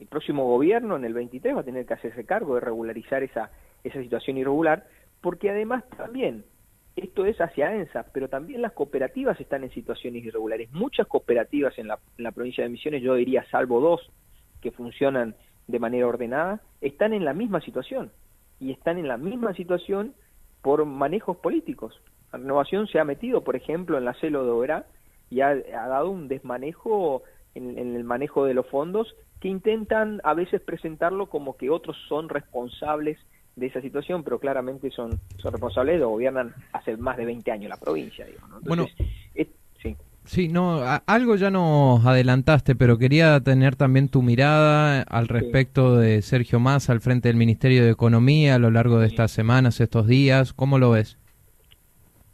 El 0.00 0.08
próximo 0.08 0.44
gobierno, 0.46 0.96
en 0.96 1.04
el 1.04 1.14
23, 1.14 1.56
va 1.56 1.60
a 1.60 1.64
tener 1.64 1.86
que 1.86 1.94
hacerse 1.94 2.26
cargo 2.26 2.56
de 2.56 2.60
regularizar 2.60 3.22
esa, 3.22 3.50
esa 3.84 4.00
situación 4.02 4.36
irregular, 4.38 4.86
porque 5.20 5.50
además 5.50 5.84
también, 5.96 6.44
esto 6.96 7.24
es 7.26 7.40
hacia 7.40 7.74
ENSA, 7.74 8.06
pero 8.12 8.28
también 8.28 8.60
las 8.60 8.72
cooperativas 8.72 9.40
están 9.40 9.62
en 9.62 9.70
situaciones 9.70 10.24
irregulares. 10.24 10.70
Muchas 10.72 11.06
cooperativas 11.06 11.78
en 11.78 11.88
la, 11.88 11.98
en 12.18 12.24
la 12.24 12.32
provincia 12.32 12.64
de 12.64 12.70
Misiones, 12.70 13.02
yo 13.02 13.14
diría 13.14 13.44
salvo 13.50 13.80
dos, 13.80 14.10
que 14.64 14.72
funcionan 14.72 15.36
de 15.68 15.78
manera 15.78 16.08
ordenada, 16.08 16.62
están 16.80 17.12
en 17.12 17.24
la 17.24 17.34
misma 17.34 17.60
situación. 17.60 18.10
Y 18.58 18.72
están 18.72 18.98
en 18.98 19.06
la 19.06 19.18
misma 19.18 19.52
situación 19.54 20.14
por 20.62 20.84
manejos 20.86 21.36
políticos. 21.36 22.00
La 22.32 22.38
renovación 22.38 22.88
se 22.88 22.98
ha 22.98 23.04
metido, 23.04 23.44
por 23.44 23.56
ejemplo, 23.56 23.98
en 23.98 24.06
la 24.06 24.14
celo 24.14 24.44
de 24.44 24.50
Oberá 24.50 24.86
y 25.28 25.42
ha, 25.42 25.54
dado 25.54 26.10
un 26.10 26.28
desmanejo 26.28 27.22
en, 27.54 27.78
el 27.78 28.04
manejo 28.04 28.46
de 28.46 28.54
los 28.54 28.66
fondos 28.68 29.14
que 29.40 29.48
intentan 29.48 30.20
a 30.24 30.32
veces 30.32 30.62
presentarlo 30.62 31.28
como 31.28 31.58
que 31.58 31.68
otros 31.68 31.96
son 32.08 32.30
responsables 32.30 33.18
de 33.56 33.66
esa 33.66 33.82
situación, 33.82 34.24
pero 34.24 34.40
claramente 34.40 34.90
son, 34.90 35.20
son 35.36 35.52
responsables, 35.52 36.00
lo 36.00 36.08
gobiernan 36.08 36.54
hace 36.72 36.96
más 36.96 37.18
de 37.18 37.26
20 37.26 37.52
años 37.52 37.68
la 37.68 37.76
provincia. 37.76 38.26
bueno, 38.62 38.86
Sí, 40.24 40.48
no, 40.48 40.80
algo 41.06 41.36
ya 41.36 41.50
nos 41.50 42.04
adelantaste, 42.06 42.74
pero 42.74 42.96
quería 42.96 43.40
tener 43.40 43.76
también 43.76 44.08
tu 44.08 44.22
mirada 44.22 45.02
al 45.02 45.28
respecto 45.28 45.98
de 45.98 46.22
Sergio 46.22 46.58
Massa 46.58 46.92
al 46.92 47.00
frente 47.00 47.28
del 47.28 47.36
Ministerio 47.36 47.84
de 47.84 47.90
Economía 47.90 48.54
a 48.54 48.58
lo 48.58 48.70
largo 48.70 48.98
de 48.98 49.06
estas 49.06 49.32
semanas, 49.32 49.80
estos 49.80 50.06
días. 50.06 50.54
¿Cómo 50.54 50.78
lo 50.78 50.92
ves? 50.92 51.18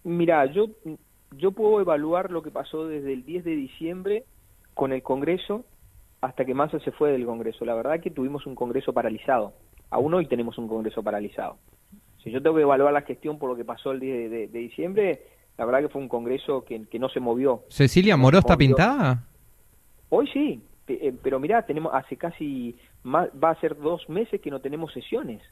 Mira, 0.04 0.46
yo, 0.46 0.68
yo 1.36 1.50
puedo 1.50 1.80
evaluar 1.80 2.30
lo 2.30 2.42
que 2.42 2.52
pasó 2.52 2.86
desde 2.86 3.12
el 3.12 3.24
10 3.24 3.44
de 3.44 3.56
diciembre 3.56 4.24
con 4.74 4.92
el 4.92 5.02
Congreso 5.02 5.64
hasta 6.20 6.44
que 6.44 6.54
Massa 6.54 6.78
se 6.78 6.92
fue 6.92 7.10
del 7.10 7.26
Congreso. 7.26 7.64
La 7.64 7.74
verdad 7.74 8.00
que 8.00 8.10
tuvimos 8.10 8.46
un 8.46 8.54
Congreso 8.54 8.92
paralizado. 8.92 9.52
Aún 9.90 10.14
hoy 10.14 10.26
tenemos 10.26 10.58
un 10.58 10.68
Congreso 10.68 11.02
paralizado. 11.02 11.56
Si 12.22 12.30
yo 12.30 12.40
tengo 12.40 12.54
que 12.54 12.62
evaluar 12.62 12.92
la 12.92 13.02
gestión 13.02 13.38
por 13.40 13.50
lo 13.50 13.56
que 13.56 13.64
pasó 13.64 13.90
el 13.90 13.98
10 13.98 14.30
de 14.30 14.58
diciembre, 14.58 15.22
la 15.60 15.66
verdad 15.66 15.80
que 15.82 15.88
fue 15.90 16.00
un 16.00 16.08
congreso 16.08 16.64
que, 16.64 16.86
que 16.86 16.98
no 16.98 17.10
se 17.10 17.20
movió. 17.20 17.64
¿Cecilia 17.68 18.16
Moró 18.16 18.38
está 18.38 18.56
pintada? 18.56 19.26
Hoy 20.08 20.26
sí, 20.32 20.62
eh, 20.88 21.12
pero 21.22 21.38
mirá, 21.38 21.66
tenemos 21.66 21.92
hace 21.92 22.16
casi, 22.16 22.78
más, 23.02 23.28
va 23.32 23.50
a 23.50 23.60
ser 23.60 23.76
dos 23.76 24.08
meses 24.08 24.40
que 24.40 24.50
no 24.50 24.60
tenemos 24.60 24.90
sesiones. 24.94 25.42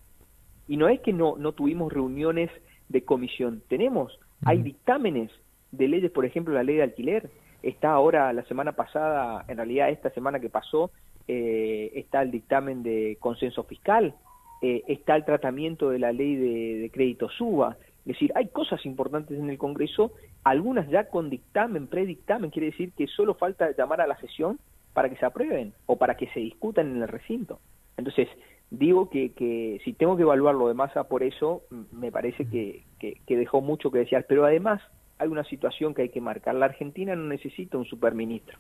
Y 0.66 0.78
no 0.78 0.88
es 0.88 1.00
que 1.00 1.12
no, 1.12 1.36
no 1.36 1.52
tuvimos 1.52 1.92
reuniones 1.92 2.50
de 2.88 3.04
comisión, 3.04 3.62
tenemos, 3.68 4.18
hay 4.46 4.62
dictámenes 4.62 5.30
de 5.72 5.88
leyes, 5.88 6.10
por 6.10 6.24
ejemplo, 6.24 6.54
la 6.54 6.62
ley 6.62 6.76
de 6.76 6.84
alquiler, 6.84 7.28
está 7.62 7.90
ahora 7.90 8.32
la 8.32 8.44
semana 8.44 8.72
pasada, 8.72 9.44
en 9.46 9.58
realidad 9.58 9.90
esta 9.90 10.08
semana 10.08 10.40
que 10.40 10.48
pasó, 10.48 10.90
eh, 11.26 11.92
está 11.96 12.22
el 12.22 12.30
dictamen 12.30 12.82
de 12.82 13.18
consenso 13.20 13.62
fiscal, 13.64 14.14
eh, 14.62 14.84
está 14.88 15.16
el 15.16 15.26
tratamiento 15.26 15.90
de 15.90 15.98
la 15.98 16.12
ley 16.12 16.34
de, 16.34 16.78
de 16.78 16.90
crédito 16.90 17.28
suba, 17.28 17.76
es 18.08 18.14
decir, 18.14 18.32
hay 18.34 18.48
cosas 18.48 18.86
importantes 18.86 19.38
en 19.38 19.50
el 19.50 19.58
Congreso, 19.58 20.12
algunas 20.42 20.88
ya 20.88 21.10
con 21.10 21.28
dictamen, 21.28 21.88
predictamen, 21.88 22.48
quiere 22.48 22.70
decir 22.70 22.92
que 22.92 23.06
solo 23.06 23.34
falta 23.34 23.76
llamar 23.76 24.00
a 24.00 24.06
la 24.06 24.16
sesión 24.16 24.58
para 24.94 25.10
que 25.10 25.16
se 25.16 25.26
aprueben 25.26 25.74
o 25.84 25.96
para 25.96 26.16
que 26.16 26.26
se 26.28 26.40
discutan 26.40 26.90
en 26.90 27.02
el 27.02 27.08
recinto. 27.08 27.60
Entonces, 27.98 28.26
digo 28.70 29.10
que, 29.10 29.32
que 29.32 29.82
si 29.84 29.92
tengo 29.92 30.16
que 30.16 30.22
evaluar 30.22 30.54
lo 30.54 30.68
de 30.68 30.74
Massa 30.74 31.04
por 31.04 31.22
eso, 31.22 31.64
me 31.92 32.10
parece 32.10 32.46
que, 32.46 32.84
dejó 33.26 33.60
mucho 33.60 33.90
que 33.90 33.98
desear. 33.98 34.24
Pero 34.26 34.46
además 34.46 34.80
hay 35.18 35.28
una 35.28 35.44
situación 35.44 35.92
que 35.92 36.00
hay 36.00 36.08
que 36.08 36.22
marcar. 36.22 36.54
La 36.54 36.64
Argentina 36.64 37.14
no 37.14 37.24
necesita 37.24 37.76
un 37.76 37.84
superministro, 37.84 38.56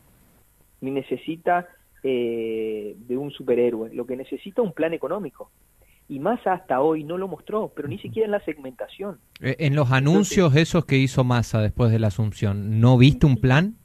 ni 0.82 0.90
necesita 0.90 1.68
eh, 2.02 2.96
de 2.98 3.16
un 3.16 3.30
superhéroe. 3.30 3.94
Lo 3.94 4.06
que 4.06 4.14
necesita 4.14 4.60
un 4.60 4.74
plan 4.74 4.92
económico. 4.92 5.50
Y 6.08 6.20
Massa 6.20 6.54
hasta 6.54 6.80
hoy 6.80 7.04
no 7.04 7.18
lo 7.18 7.28
mostró, 7.28 7.70
pero 7.74 7.86
ni 7.86 7.98
siquiera 7.98 8.24
en 8.24 8.32
la 8.32 8.40
segmentación. 8.40 9.18
Eh, 9.40 9.56
en 9.58 9.74
los 9.74 9.92
anuncios 9.92 10.56
esos 10.56 10.86
que 10.86 10.96
hizo 10.96 11.22
Massa 11.22 11.60
después 11.60 11.92
de 11.92 11.98
la 11.98 12.06
asunción, 12.06 12.80
¿no 12.80 12.96
viste 12.96 13.26
un 13.26 13.36
plan? 13.36 13.76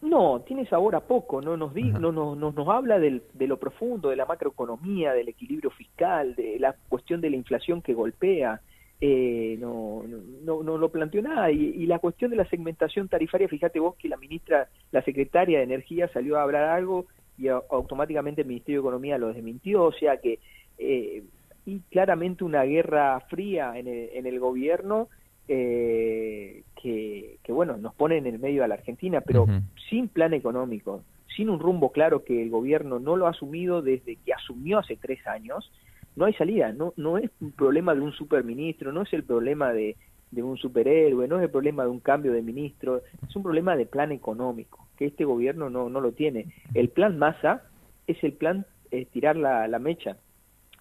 No, 0.00 0.42
tiene 0.46 0.64
sabor 0.66 0.94
a 0.94 1.00
poco, 1.00 1.42
no 1.42 1.56
nos, 1.56 1.74
no, 1.74 2.12
no, 2.12 2.36
nos 2.36 2.68
habla 2.68 3.00
del, 3.00 3.24
de 3.34 3.48
lo 3.48 3.58
profundo, 3.58 4.10
de 4.10 4.16
la 4.16 4.24
macroeconomía, 4.24 5.12
del 5.12 5.28
equilibrio 5.28 5.70
fiscal, 5.70 6.36
de 6.36 6.58
la 6.60 6.76
cuestión 6.88 7.20
de 7.20 7.30
la 7.30 7.36
inflación 7.36 7.82
que 7.82 7.94
golpea, 7.94 8.60
eh, 9.00 9.56
no, 9.58 10.04
no, 10.42 10.62
no, 10.62 10.78
lo 10.78 10.90
planteó 10.90 11.22
nada. 11.22 11.50
Y, 11.50 11.86
la 11.86 11.98
cuestión 11.98 12.30
de 12.30 12.36
la 12.36 12.48
segmentación 12.48 13.08
tarifaria, 13.08 13.48
fíjate 13.48 13.80
vos 13.80 13.96
que 13.96 14.08
la 14.08 14.16
ministra, 14.16 14.68
la 14.92 15.02
secretaria 15.02 15.58
de 15.58 15.64
Energía 15.64 16.08
salió 16.12 16.38
a 16.38 16.42
hablar 16.42 16.64
algo 16.64 17.06
y 17.38 17.48
automáticamente 17.48 18.42
el 18.42 18.48
Ministerio 18.48 18.80
de 18.80 18.86
Economía 18.86 19.18
lo 19.18 19.28
desmintió, 19.32 19.84
o 19.84 19.92
sea 19.92 20.18
que 20.18 20.38
eh, 20.78 21.22
y 21.66 21.80
claramente 21.90 22.44
una 22.44 22.62
guerra 22.62 23.20
fría 23.28 23.76
en 23.76 23.88
el, 23.88 24.10
en 24.14 24.26
el 24.26 24.38
gobierno 24.38 25.08
eh, 25.48 26.62
que, 26.80 27.38
bueno, 27.48 27.76
nos 27.76 27.94
pone 27.94 28.16
en 28.16 28.26
el 28.26 28.38
medio 28.38 28.62
a 28.64 28.68
la 28.68 28.74
Argentina, 28.74 29.20
pero 29.20 29.46
sin 29.88 30.08
plan 30.08 30.32
económico, 30.34 31.02
sin 31.36 31.50
un 31.50 31.58
rumbo 31.58 31.90
claro 31.90 32.24
que 32.24 32.42
el 32.42 32.50
gobierno 32.50 33.00
no 33.00 33.16
lo 33.16 33.26
ha 33.26 33.30
asumido 33.30 33.82
desde 33.82 34.16
que 34.16 34.32
asumió 34.32 34.78
hace 34.78 34.96
tres 34.96 35.26
años, 35.26 35.72
no 36.14 36.24
hay 36.24 36.34
salida, 36.34 36.72
no, 36.72 36.94
no 36.96 37.18
es 37.18 37.30
un 37.40 37.50
problema 37.52 37.94
de 37.94 38.00
un 38.00 38.12
superministro, 38.12 38.92
no 38.92 39.02
es 39.02 39.12
el 39.12 39.24
problema 39.24 39.72
de, 39.72 39.96
de 40.30 40.42
un 40.42 40.56
superhéroe, 40.56 41.26
no 41.26 41.38
es 41.38 41.44
el 41.44 41.50
problema 41.50 41.82
de 41.82 41.90
un 41.90 42.00
cambio 42.00 42.32
de 42.32 42.42
ministro, 42.42 43.02
es 43.28 43.36
un 43.36 43.42
problema 43.42 43.76
de 43.76 43.86
plan 43.86 44.12
económico, 44.12 44.86
que 44.96 45.06
este 45.06 45.24
gobierno 45.24 45.70
no, 45.70 45.88
no 45.88 46.00
lo 46.00 46.12
tiene. 46.12 46.46
El 46.74 46.88
plan 46.88 47.18
Massa 47.18 47.64
es 48.06 48.22
el 48.22 48.32
plan 48.32 48.64
tirar 49.12 49.36
la, 49.36 49.66
la 49.68 49.78
mecha. 49.78 50.16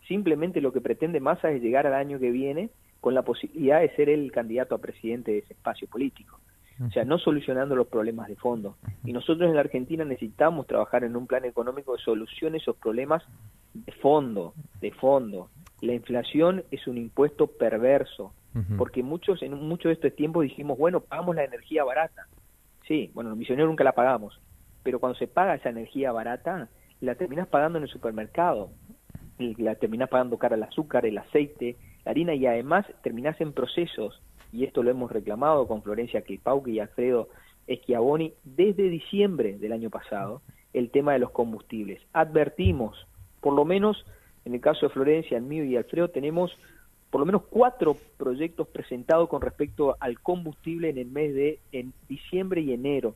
Simplemente 0.08 0.62
lo 0.62 0.72
que 0.72 0.82
pretende 0.82 1.20
Massa 1.20 1.52
es 1.52 1.62
llegar 1.62 1.88
al 1.88 1.94
año 1.94 2.20
que 2.20 2.32
viene 2.32 2.70
con 3.02 3.14
la 3.14 3.24
posibilidad 3.24 3.82
de 3.82 3.96
ser 3.96 4.10
el 4.10 4.32
candidato 4.32 4.76
a 4.76 4.80
presidente 4.80 5.32
de 5.32 5.38
ese 5.40 5.54
espacio 5.54 5.88
político. 5.88 6.40
O 6.86 6.92
sea, 6.92 7.06
no 7.06 7.18
solucionando 7.18 7.76
los 7.76 7.88
problemas 7.88 8.28
de 8.28 8.36
fondo. 8.36 8.76
Y 9.06 9.14
nosotros 9.14 9.48
en 9.48 9.56
la 9.56 9.62
Argentina 9.62 10.04
necesitamos 10.04 10.68
trabajar 10.68 11.06
en 11.06 11.16
un 11.16 11.26
plan 11.26 11.46
económico 11.46 11.96
que 11.96 12.04
solucione 12.04 12.58
esos 12.58 12.76
problemas 12.76 13.24
de 13.74 13.92
fondo, 13.94 14.54
de 14.82 14.92
fondo. 14.92 15.50
La 15.82 15.94
inflación 15.94 16.64
es 16.72 16.86
un 16.88 16.98
impuesto 16.98 17.48
perverso, 17.48 18.34
porque 18.78 19.04
muchos 19.04 19.42
en 19.42 19.54
muchos 19.54 19.90
de 19.90 19.94
estos 19.94 20.16
tiempos 20.16 20.44
dijimos, 20.44 20.78
bueno, 20.78 21.02
pagamos 21.02 21.36
la 21.36 21.44
energía 21.44 21.84
barata. 21.84 22.28
Sí, 22.88 23.10
bueno, 23.14 23.30
los 23.30 23.40
misioneros 23.40 23.70
nunca 23.70 23.84
la 23.84 23.94
pagamos, 23.94 24.40
pero 24.84 25.00
cuando 25.00 25.18
se 25.18 25.28
paga 25.28 25.56
esa 25.56 25.70
energía 25.70 26.12
barata, 26.12 26.70
la 27.02 27.16
terminas 27.16 27.48
pagando 27.48 27.78
en 27.78 27.84
el 27.84 27.90
supermercado, 27.90 28.70
la 29.38 29.76
terminas 29.76 30.10
pagando 30.10 30.38
cara 30.38 30.56
el 30.56 30.64
azúcar, 30.64 31.06
el 31.06 31.18
aceite, 31.18 31.76
harina 32.06 32.34
y 32.34 32.46
además 32.46 32.86
terminás 33.04 33.40
en 33.42 33.54
procesos, 33.54 34.22
y 34.52 34.64
esto 34.64 34.84
lo 34.84 34.92
hemos 34.92 35.12
reclamado 35.12 35.68
con 35.68 35.82
Florencia 35.82 36.22
Clipauque 36.22 36.72
y 36.72 36.80
Alfredo 36.80 37.30
Eschiavoni 37.68 38.34
desde 38.44 38.90
diciembre 38.90 39.58
del 39.58 39.74
año 39.74 39.90
pasado, 39.90 40.42
el 40.74 40.92
tema 40.92 41.14
de 41.14 41.20
los 41.20 41.32
combustibles. 41.32 42.02
Advertimos, 42.14 43.08
por 43.42 43.54
lo 43.54 43.66
menos 43.66 44.06
en 44.46 44.54
el 44.54 44.62
caso 44.62 44.86
de 44.86 44.94
Florencia, 44.94 45.38
el 45.38 45.44
mío 45.44 45.64
y 45.64 45.76
Alfredo, 45.76 46.10
tenemos 46.10 46.56
por 47.10 47.20
lo 47.20 47.26
menos 47.26 47.44
cuatro 47.50 47.96
proyectos 48.18 48.68
presentados 48.68 49.30
con 49.30 49.42
respecto 49.42 49.96
al 50.00 50.20
combustible 50.20 50.90
en 50.90 50.98
el 50.98 51.08
mes 51.08 51.34
de 51.34 51.60
en 51.72 51.94
diciembre 52.08 52.62
y 52.62 52.74
enero, 52.74 53.16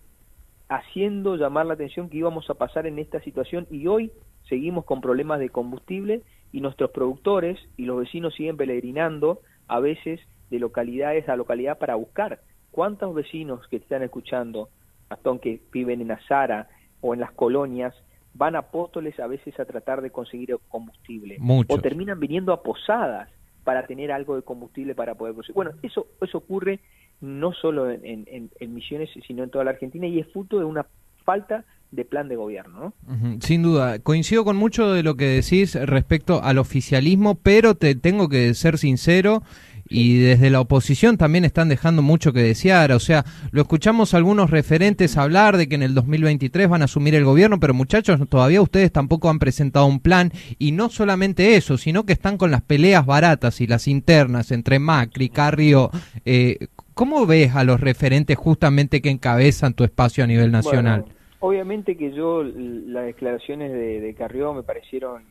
haciendo 0.70 1.36
llamar 1.36 1.66
la 1.66 1.74
atención 1.74 2.10
que 2.10 2.18
íbamos 2.18 2.50
a 2.50 2.56
pasar 2.56 2.88
en 2.88 2.98
esta 2.98 3.22
situación 3.22 3.68
y 3.70 3.88
hoy 3.88 4.12
seguimos 4.50 4.84
con 4.86 5.00
problemas 5.00 5.39
de 5.39 5.50
combustible 5.50 6.24
y 6.51 6.62
nuestros 6.62 6.91
productores 6.91 7.60
y 7.77 7.86
los 7.86 8.00
vecinos 8.00 8.34
siguen 8.34 8.58
peregrinando 8.58 9.41
a 9.68 9.79
veces 9.79 10.20
de 10.50 10.60
localidades 10.60 11.29
a 11.29 11.36
localidad 11.36 11.77
para 11.77 11.96
buscar. 11.96 12.41
¿Cuántos 12.72 13.13
vecinos 13.13 13.68
que 13.68 13.77
están 13.77 14.03
escuchando, 14.03 14.70
Gastón, 15.10 15.39
que 15.39 15.62
viven 15.72 16.01
en 16.01 16.12
Azara 16.12 16.68
o 17.01 17.13
en 17.13 17.20
las 17.20 17.32
colonias, 17.32 17.94
van 18.34 18.56
a 18.56 18.60
Apóstoles 18.60 19.20
a 19.20 19.27
veces 19.27 19.60
a 19.60 19.65
tratar 19.65 20.01
de 20.01 20.12
conseguir 20.12 20.56
combustible? 20.68 21.38
O 21.68 21.77
terminan 21.79 22.20
viniendo 22.20 22.51
a 22.51 22.63
Posadas 22.63 23.29
para 23.63 23.86
tener 23.86 24.12
algo 24.12 24.36
de 24.36 24.41
combustible 24.41 24.96
para 24.96 25.15
poder 25.15 25.36
conseguir. 25.36 25.56
Bueno, 25.56 25.72
eso, 25.84 26.08
eso 26.22 26.38
ocurre 26.39 26.79
no 27.22 27.53
solo 27.53 27.91
en, 27.91 28.25
en 28.25 28.74
Misiones, 28.74 29.10
sino 29.27 29.44
en 29.44 29.50
toda 29.50 29.63
la 29.65 29.72
Argentina 29.72 30.08
y 30.08 30.20
es 30.20 30.32
fruto 30.32 30.58
de 30.58 30.65
una 30.65 30.88
falta 31.25 31.65
de 31.91 32.05
plan 32.05 32.27
de 32.29 32.36
gobierno. 32.36 32.93
Sin 33.41 33.63
duda, 33.63 34.00
coincido 34.00 34.46
con 34.46 34.58
mucho 34.58 34.91
de 34.91 35.03
lo 35.03 35.15
que 35.15 35.25
decís 35.25 35.75
respecto 35.75 36.43
al 36.43 36.58
oficialismo, 36.58 37.36
pero 37.36 37.75
te 37.75 37.96
tengo 37.96 38.29
que 38.29 38.53
ser 38.53 38.77
sincero 38.77 39.41
y 39.89 40.19
desde 40.19 40.51
la 40.51 40.62
oposición 40.62 41.17
también 41.17 41.46
están 41.46 41.67
dejando 41.67 42.01
mucho 42.01 42.31
que 42.31 42.43
desear. 42.43 42.91
O 42.91 43.00
sea, 43.00 43.25
lo 43.51 43.62
escuchamos 43.62 44.13
algunos 44.13 44.51
referentes 44.51 45.17
hablar 45.17 45.58
de 45.58 45.67
que 45.67 45.75
en 45.75 45.84
el 45.84 45.96
2023 45.96 46.69
van 46.69 46.84
a 46.84 46.86
asumir 46.86 47.15
el 47.15 47.25
gobierno, 47.25 47.60
pero 47.60 47.74
muchachos, 47.74 48.22
todavía 48.29 48.62
ustedes 48.62 48.91
tampoco 48.91 49.29
han 49.29 49.39
presentado 49.39 49.88
un 49.88 50.00
plan 50.00 50.31
y 50.60 50.72
no 50.72 50.89
solamente 50.89 51.55
eso, 51.55 51.77
sino 51.77 52.05
que 52.05 52.13
están 52.13 52.38
con 52.38 52.51
las 52.51 52.62
peleas 52.62 53.05
baratas 53.05 53.62
y 53.62 53.67
las 53.67 53.88
internas 53.88 54.51
entre 54.51 54.77
Macri, 54.77 55.29
Carrio. 55.29 55.89
Eh, 56.24 56.67
¿Cómo 56.93 57.25
ves 57.25 57.55
a 57.55 57.63
los 57.63 57.79
referentes 57.79 58.38
justamente 58.38 59.01
que 59.01 59.10
encabezan 59.10 59.74
tu 59.74 59.84
espacio 59.84 60.24
a 60.24 60.27
nivel 60.27 60.51
nacional? 60.51 61.05
Obviamente 61.39 61.96
que 61.96 62.12
yo 62.12 62.43
las 62.43 63.05
declaraciones 63.05 63.72
de, 63.72 64.01
de 64.01 64.13
Carrió 64.13 64.53
me 64.53 64.63
parecieron 64.63 65.24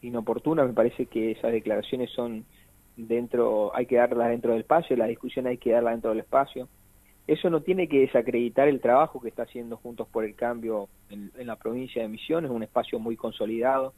inoportunas, 0.00 0.66
me 0.66 0.72
parece 0.72 1.06
que 1.06 1.32
esas 1.32 1.52
declaraciones 1.52 2.10
son 2.10 2.44
dentro, 2.96 3.74
hay 3.74 3.86
que 3.86 3.96
darlas 3.96 4.28
dentro 4.28 4.52
del 4.52 4.60
espacio, 4.60 4.96
la 4.96 5.06
discusión 5.06 5.46
hay 5.46 5.58
que 5.58 5.72
darla 5.72 5.90
dentro 5.90 6.10
del 6.10 6.20
espacio. 6.20 6.68
Eso 7.26 7.50
no 7.50 7.60
tiene 7.60 7.88
que 7.88 8.00
desacreditar 8.00 8.68
el 8.68 8.80
trabajo 8.80 9.20
que 9.20 9.28
está 9.28 9.44
haciendo 9.44 9.76
Juntos 9.76 10.08
por 10.08 10.24
el 10.24 10.34
Cambio 10.34 10.88
en, 11.08 11.30
la 11.46 11.56
provincia 11.56 12.02
de 12.02 12.08
Misiones, 12.08 12.50
un 12.50 12.64
espacio 12.64 12.98
muy 12.98 13.16
consolidado 13.16 13.94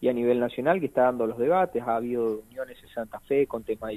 y 0.00 0.08
a 0.08 0.12
nivel 0.12 0.40
nacional 0.40 0.80
que 0.80 0.86
está 0.86 1.02
dando 1.02 1.26
los 1.26 1.38
debates. 1.38 1.82
Ha 1.82 1.96
habido 1.96 2.40
uniones 2.48 2.82
en 2.82 2.88
Santa 2.88 3.20
Fe 3.20 3.46
con 3.46 3.62
temas 3.62 3.92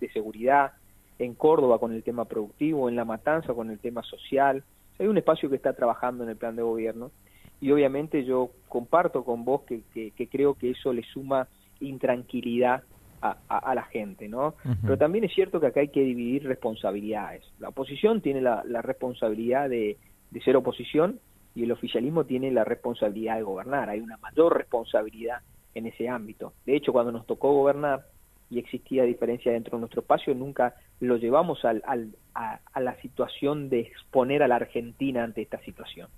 de 0.00 0.10
seguridad, 0.10 0.72
en 1.18 1.34
Córdoba 1.34 1.78
con 1.78 1.92
el 1.92 2.02
tema 2.02 2.24
productivo, 2.24 2.88
en 2.88 2.96
La 2.96 3.04
Matanza 3.04 3.52
con 3.52 3.70
el 3.70 3.78
tema 3.78 4.02
social 4.02 4.64
hay 4.98 5.06
un 5.06 5.18
espacio 5.18 5.50
que 5.50 5.56
está 5.56 5.72
trabajando 5.72 6.24
en 6.24 6.30
el 6.30 6.36
plan 6.36 6.56
de 6.56 6.62
gobierno 6.62 7.10
y 7.60 7.70
obviamente 7.72 8.24
yo 8.24 8.50
comparto 8.68 9.24
con 9.24 9.44
vos 9.44 9.62
que, 9.62 9.82
que, 9.92 10.28
creo 10.28 10.54
que 10.54 10.70
eso 10.70 10.92
le 10.92 11.02
suma 11.02 11.48
intranquilidad 11.80 12.82
a, 13.22 13.38
a, 13.48 13.74
la 13.74 13.84
gente, 13.84 14.28
¿no? 14.28 14.54
Pero 14.82 14.98
también 14.98 15.24
es 15.24 15.32
cierto 15.32 15.58
que 15.58 15.68
acá 15.68 15.80
hay 15.80 15.88
que 15.88 16.02
dividir 16.02 16.46
responsabilidades. 16.46 17.42
La 17.58 17.70
oposición 17.70 18.20
tiene 18.20 18.42
la, 18.42 18.62
la 18.66 18.82
responsabilidad 18.82 19.70
de, 19.70 19.96
de, 20.30 20.40
ser 20.42 20.56
oposición 20.56 21.20
y 21.54 21.62
el 21.62 21.72
oficialismo 21.72 22.24
tiene 22.24 22.50
la 22.50 22.64
responsabilidad 22.64 23.36
de 23.36 23.42
gobernar. 23.42 23.88
Hay 23.88 24.00
una 24.00 24.18
mayor 24.18 24.54
responsabilidad 24.58 25.38
en 25.74 25.86
ese 25.86 26.06
ámbito. 26.10 26.52
De 26.66 26.76
hecho, 26.76 26.92
cuando 26.92 27.12
nos 27.12 27.26
tocó 27.26 27.54
gobernar, 27.54 28.04
y 28.54 28.58
existía 28.60 29.02
diferencia 29.02 29.52
dentro 29.52 29.76
de 29.76 29.80
nuestro 29.80 30.02
espacio, 30.02 30.34
nunca 30.34 30.76
lo 31.00 31.16
llevamos 31.16 31.64
al, 31.64 31.82
al, 31.86 32.14
a, 32.34 32.80
la 32.80 32.94
situación 33.00 33.68
de 33.68 33.80
exponer 33.80 34.42
a 34.42 34.48
la 34.48 34.56
Argentina 34.56 35.24
ante 35.24 35.42
esta 35.42 35.58
situación. 35.64 36.08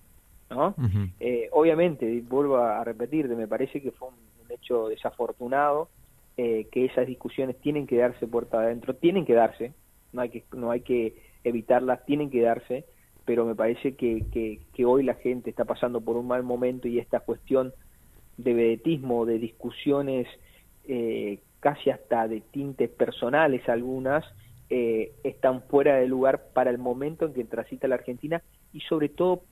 ¿no? 0.50 0.74
Eh, 1.18 1.48
obviamente, 1.52 2.22
vuelvo 2.28 2.58
a 2.58 2.84
repetir, 2.84 3.28
me 3.28 3.48
parece 3.48 3.80
que 3.80 3.90
fue 3.90 4.08
un, 4.08 4.26
hecho 4.48 4.88
desafortunado, 4.88 5.88
eh, 6.36 6.68
que 6.70 6.84
esas 6.84 7.06
discusiones 7.06 7.56
tienen 7.60 7.86
que 7.86 7.96
darse 7.96 8.28
puerta 8.28 8.60
adentro, 8.60 8.94
tienen 8.94 9.24
que 9.24 9.34
darse, 9.34 9.72
no 10.12 10.22
hay 10.22 10.28
que, 10.30 10.44
no 10.54 10.70
hay 10.70 10.82
que 10.82 11.16
evitarlas, 11.42 12.06
tienen 12.06 12.30
que 12.30 12.42
darse, 12.42 12.84
pero 13.24 13.44
me 13.44 13.56
parece 13.56 13.96
que, 13.96 14.24
que, 14.30 14.60
que 14.72 14.84
hoy 14.84 15.02
la 15.02 15.14
gente 15.14 15.50
está 15.50 15.64
pasando 15.64 16.00
por 16.00 16.16
un 16.16 16.28
mal 16.28 16.44
momento 16.44 16.86
y 16.86 17.00
esta 17.00 17.20
cuestión 17.20 17.72
de 18.36 18.54
vedetismo, 18.54 19.26
de 19.26 19.38
discusiones 19.40 20.28
eh, 20.88 21.40
casi 21.66 21.90
hasta 21.90 22.28
de 22.28 22.42
tintes 22.42 22.88
personales 22.88 23.68
algunas, 23.68 24.24
eh, 24.70 25.10
están 25.24 25.62
fuera 25.62 25.96
de 25.96 26.06
lugar 26.06 26.52
para 26.54 26.70
el 26.70 26.78
momento 26.78 27.26
en 27.26 27.32
que 27.32 27.42
transita 27.42 27.88
la 27.88 27.96
Argentina 27.96 28.40
y 28.72 28.82
sobre 28.82 29.08
todo 29.08 29.42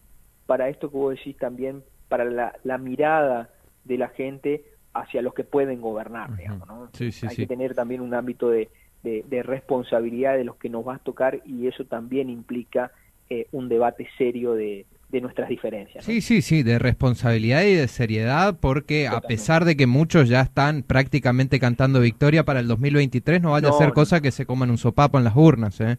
para 0.46 0.68
esto 0.68 0.92
que 0.92 0.96
vos 0.96 1.16
decís 1.16 1.36
también, 1.36 1.82
para 2.08 2.24
la, 2.24 2.78
mirada 2.78 3.50
de 3.82 3.98
la 3.98 4.10
gente 4.10 4.62
hacia 4.92 5.22
los 5.22 5.34
que 5.34 5.42
pueden 5.42 5.80
gobernar, 5.80 6.36
digamos, 6.36 6.68
¿no? 6.68 6.88
Hay 7.28 7.36
que 7.36 7.46
tener 7.48 7.74
también 7.74 8.00
un 8.00 8.14
ámbito 8.14 8.48
de, 8.48 8.70
de, 9.02 9.42
responsabilidad 9.42 10.36
de 10.36 10.44
los 10.44 10.54
que 10.54 10.68
nos 10.68 10.86
va 10.86 10.94
a 10.94 10.98
tocar 10.98 11.40
y 11.44 11.66
eso 11.66 11.84
también 11.84 12.30
implica 12.30 12.92
eh, 13.28 13.48
un 13.50 13.68
debate 13.68 14.06
serio 14.16 14.54
de, 14.54 14.86
de 15.08 15.20
nuestras 15.20 15.48
diferencias. 15.48 16.04
Sí, 16.04 16.20
sí, 16.20 16.42
sí, 16.42 16.62
de 16.62 16.78
responsabilidad 16.78 17.62
y 17.62 17.74
de 17.74 17.88
seriedad, 17.88 18.56
porque 18.60 19.06
a 19.06 19.20
pesar 19.20 19.64
de 19.64 19.76
que 19.76 19.86
muchos 19.86 20.28
ya 20.28 20.40
están 20.40 20.82
prácticamente 20.82 21.60
cantando 21.60 22.00
victoria 22.00 22.44
para 22.44 22.60
el 22.60 22.68
2023, 22.68 23.40
no 23.42 23.52
vaya 23.52 23.68
a 23.68 23.72
ser 23.72 23.92
cosa 23.92 24.20
que 24.20 24.30
se 24.30 24.46
coman 24.46 24.70
un 24.70 24.78
sopapo 24.78 25.18
en 25.18 25.24
las 25.24 25.36
urnas. 25.36 25.80
¿eh? 25.80 25.98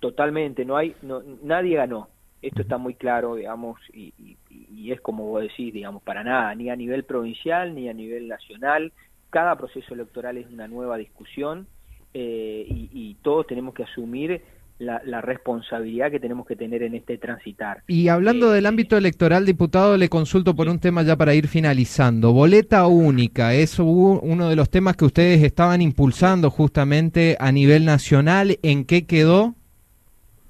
totalmente, 0.00 0.64
no 0.64 0.76
hay, 0.76 0.96
no, 1.02 1.22
nadie 1.42 1.76
ganó. 1.76 2.08
Esto 2.42 2.62
está 2.62 2.78
muy 2.78 2.94
claro, 2.94 3.34
digamos, 3.34 3.78
y, 3.92 4.14
y, 4.48 4.92
es 4.92 5.00
como 5.02 5.26
vos 5.26 5.42
decís, 5.42 5.74
digamos, 5.74 6.02
para 6.02 6.24
nada, 6.24 6.54
ni 6.54 6.70
a 6.70 6.76
nivel 6.76 7.04
provincial 7.04 7.74
ni 7.74 7.88
a 7.88 7.92
nivel 7.92 8.28
nacional. 8.28 8.92
Cada 9.28 9.56
proceso 9.56 9.92
electoral 9.92 10.38
es 10.38 10.46
una 10.50 10.66
nueva 10.66 10.96
discusión 10.96 11.66
eh, 12.14 12.64
y, 12.66 12.88
y 12.92 13.14
todos 13.16 13.46
tenemos 13.46 13.74
que 13.74 13.82
asumir 13.82 14.42
la, 14.80 15.20
responsabilidad 15.20 16.10
que 16.10 16.18
tenemos 16.18 16.46
que 16.46 16.56
tener 16.56 16.82
en 16.82 16.94
este 16.94 17.18
transitar. 17.18 17.82
Y 17.86 18.08
hablando 18.08 18.50
del 18.50 18.66
ámbito 18.66 18.96
electoral, 18.96 19.44
diputado, 19.44 19.96
le 19.96 20.08
consulto 20.08 20.56
por 20.56 20.68
un 20.68 20.80
tema 20.80 21.02
ya 21.02 21.16
para 21.16 21.34
ir 21.34 21.48
finalizando. 21.48 22.32
Boleta 22.32 22.86
única, 22.86 23.52
es 23.54 23.78
uno 23.78 24.48
de 24.48 24.56
los 24.56 24.70
temas 24.70 24.96
que 24.96 25.04
ustedes 25.04 25.42
estaban 25.42 25.82
impulsando 25.82 26.50
justamente 26.50 27.36
a 27.38 27.52
nivel 27.52 27.84
nacional. 27.84 28.58
¿En 28.62 28.84
qué 28.84 29.06
quedó? 29.06 29.54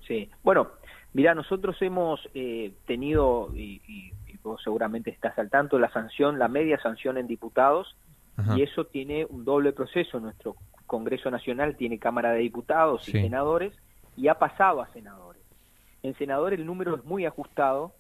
Sí, 0.07 0.31
bueno, 0.45 0.69
mira, 1.13 1.35
nosotros 1.35 1.77
hemos 1.83 2.21
eh, 2.35 2.73
tenido, 2.87 3.51
y, 3.55 4.13
vos 4.43 4.61
seguramente 4.63 5.11
estás 5.11 5.39
al 5.39 5.51
tanto, 5.51 5.79
la 5.79 5.91
sanción, 5.93 6.39
la 6.39 6.49
media 6.49 6.81
sanción 6.81 7.19
en 7.19 7.27
diputados, 7.27 7.95
y 8.57 8.63
eso 8.63 8.87
tiene 8.87 9.27
un 9.29 9.45
doble 9.45 9.73
proceso. 9.73 10.19
Nuestro 10.19 10.57
Congreso 10.87 11.31
Nacional 11.31 11.77
tiene 11.77 11.99
Cámara 11.99 12.33
de 12.33 12.39
Diputados 12.39 13.07
y 13.07 13.13
senadores, 13.13 13.75
y 14.17 14.29
ha 14.29 14.39
pasado 14.39 14.83
a 14.83 14.93
senadores. 14.93 15.43
En 16.03 16.15
senadores 16.17 16.59
el 16.59 16.67
número 16.67 16.97
es 16.97 17.05
muy 17.05 17.27
ajustado 17.27 17.93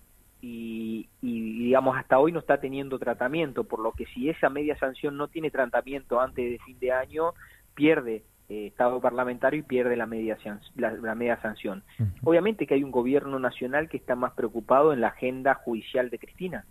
y, 0.42 1.08
digamos 1.20 1.96
hasta 1.96 2.18
hoy 2.18 2.32
no 2.32 2.38
está 2.38 2.60
teniendo 2.60 2.98
tratamiento, 2.98 3.64
por 3.64 3.80
lo 3.80 3.92
que 3.92 4.06
si 4.06 4.28
esa 4.28 4.48
media 4.48 4.78
sanción 4.78 5.16
no 5.16 5.28
tiene 5.28 5.50
tratamiento 5.50 6.20
antes 6.20 6.50
de 6.50 6.58
fin 6.64 6.78
de 6.78 6.92
año, 6.92 7.34
pierde 7.74 8.24
eh, 8.48 8.66
Estado 8.66 9.00
parlamentario 9.00 9.60
y 9.60 9.62
pierde 9.62 9.96
la 9.96 10.06
media, 10.06 10.38
la, 10.74 11.14
media 11.14 11.40
sanción. 11.40 11.84
Obviamente 12.24 12.66
que 12.66 12.74
hay 12.74 12.82
un 12.82 12.90
gobierno 12.90 13.38
nacional 13.38 13.88
que 13.88 13.96
está 13.96 14.16
más 14.16 14.32
preocupado 14.32 14.92
en 14.92 15.00
la 15.00 15.08
agenda 15.08 15.54
judicial 15.54 16.10
de 16.10 16.18
Cristina. 16.18 16.64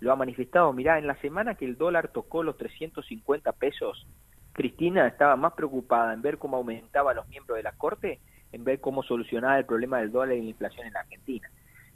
Lo 0.00 0.12
ha 0.12 0.16
manifestado, 0.16 0.72
mirá, 0.72 0.98
en 0.98 1.06
la 1.06 1.16
semana 1.16 1.54
que 1.54 1.64
el 1.64 1.76
dólar 1.76 2.08
tocó 2.08 2.42
los 2.42 2.56
350 2.56 3.52
pesos, 3.52 4.06
Cristina 4.52 5.06
estaba 5.06 5.36
más 5.36 5.52
preocupada 5.52 6.14
en 6.14 6.22
ver 6.22 6.38
cómo 6.38 6.56
aumentaba 6.56 7.12
los 7.12 7.28
miembros 7.28 7.56
de 7.56 7.62
la 7.62 7.72
Corte 7.72 8.20
en 8.52 8.64
ver 8.64 8.80
cómo 8.80 9.02
solucionar 9.02 9.58
el 9.58 9.66
problema 9.66 9.98
del 9.98 10.12
dólar 10.12 10.36
y 10.36 10.42
la 10.42 10.50
inflación 10.50 10.86
en 10.86 10.92
la 10.92 11.00
Argentina. 11.00 11.50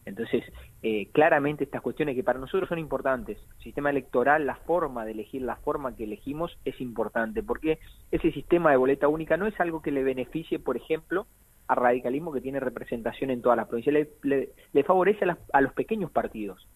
Entonces, 0.06 0.44
eh, 0.82 1.08
claramente 1.12 1.64
estas 1.64 1.82
cuestiones 1.82 2.14
que 2.14 2.24
para 2.24 2.38
nosotros 2.38 2.68
son 2.68 2.78
importantes, 2.78 3.38
el 3.58 3.62
sistema 3.62 3.90
electoral, 3.90 4.46
la 4.46 4.56
forma 4.56 5.04
de 5.04 5.12
elegir, 5.12 5.42
la 5.42 5.56
forma 5.56 5.94
que 5.94 6.04
elegimos 6.04 6.56
es 6.64 6.80
importante, 6.80 7.42
porque 7.42 7.78
ese 8.10 8.32
sistema 8.32 8.70
de 8.70 8.76
boleta 8.76 9.08
única 9.08 9.36
no 9.36 9.46
es 9.46 9.58
algo 9.60 9.82
que 9.82 9.90
le 9.90 10.02
beneficie, 10.02 10.58
por 10.58 10.76
ejemplo, 10.76 11.26
al 11.68 11.76
radicalismo 11.76 12.32
que 12.32 12.40
tiene 12.40 12.58
representación 12.58 13.30
en 13.30 13.42
todas 13.42 13.56
las 13.56 13.68
provincias, 13.68 14.08
le, 14.22 14.84
favorece 14.84 15.24
a, 15.52 15.60
los 15.60 15.72
pequeños 15.72 16.10
partidos 16.10 16.66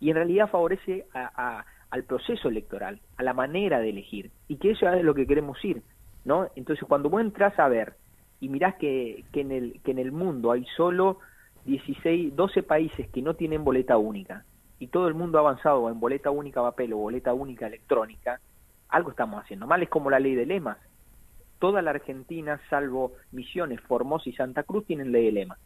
y 0.00 0.10
en 0.10 0.16
realidad 0.16 0.50
favorece 0.50 1.06
al 1.12 2.04
proceso 2.04 2.48
electoral, 2.48 3.00
a 3.18 3.22
la 3.22 3.34
manera 3.34 3.78
de 3.78 3.90
elegir, 3.90 4.32
y 4.48 4.56
que 4.56 4.72
eso 4.72 4.88
es 4.88 5.04
lo 5.04 5.14
que 5.14 5.28
queremos 5.28 5.64
ir, 5.64 5.82
¿no? 6.24 6.48
Entonces, 6.56 6.84
cuando 6.88 7.08
vos 7.08 7.20
entras 7.20 7.56
a 7.58 7.68
ver 7.68 7.94
y 8.42 8.48
mirás 8.48 8.74
que, 8.74 9.24
que, 9.32 9.42
en 9.42 9.52
el, 9.52 9.80
que 9.84 9.92
en 9.92 10.00
el 10.00 10.10
mundo 10.10 10.50
hay 10.50 10.66
solo 10.76 11.20
16, 11.64 12.34
12 12.34 12.64
países 12.64 13.08
que 13.08 13.22
no 13.22 13.34
tienen 13.34 13.62
boleta 13.62 13.96
única 13.96 14.44
y 14.80 14.88
todo 14.88 15.06
el 15.06 15.14
mundo 15.14 15.38
ha 15.38 15.42
avanzado 15.42 15.88
en 15.88 16.00
boleta 16.00 16.30
única 16.30 16.60
papel 16.60 16.92
o 16.92 16.96
boleta 16.96 17.32
única 17.32 17.68
electrónica, 17.68 18.40
algo 18.88 19.10
estamos 19.10 19.40
haciendo 19.40 19.68
mal, 19.68 19.80
es 19.80 19.88
como 19.88 20.10
la 20.10 20.18
ley 20.18 20.34
de 20.34 20.44
lemas. 20.44 20.76
Toda 21.60 21.82
la 21.82 21.90
Argentina, 21.90 22.60
salvo 22.68 23.12
Misiones, 23.30 23.80
Formosa 23.82 24.28
y 24.28 24.32
Santa 24.32 24.64
Cruz, 24.64 24.86
tienen 24.86 25.12
ley 25.12 25.26
de 25.26 25.32
lemas. 25.32 25.60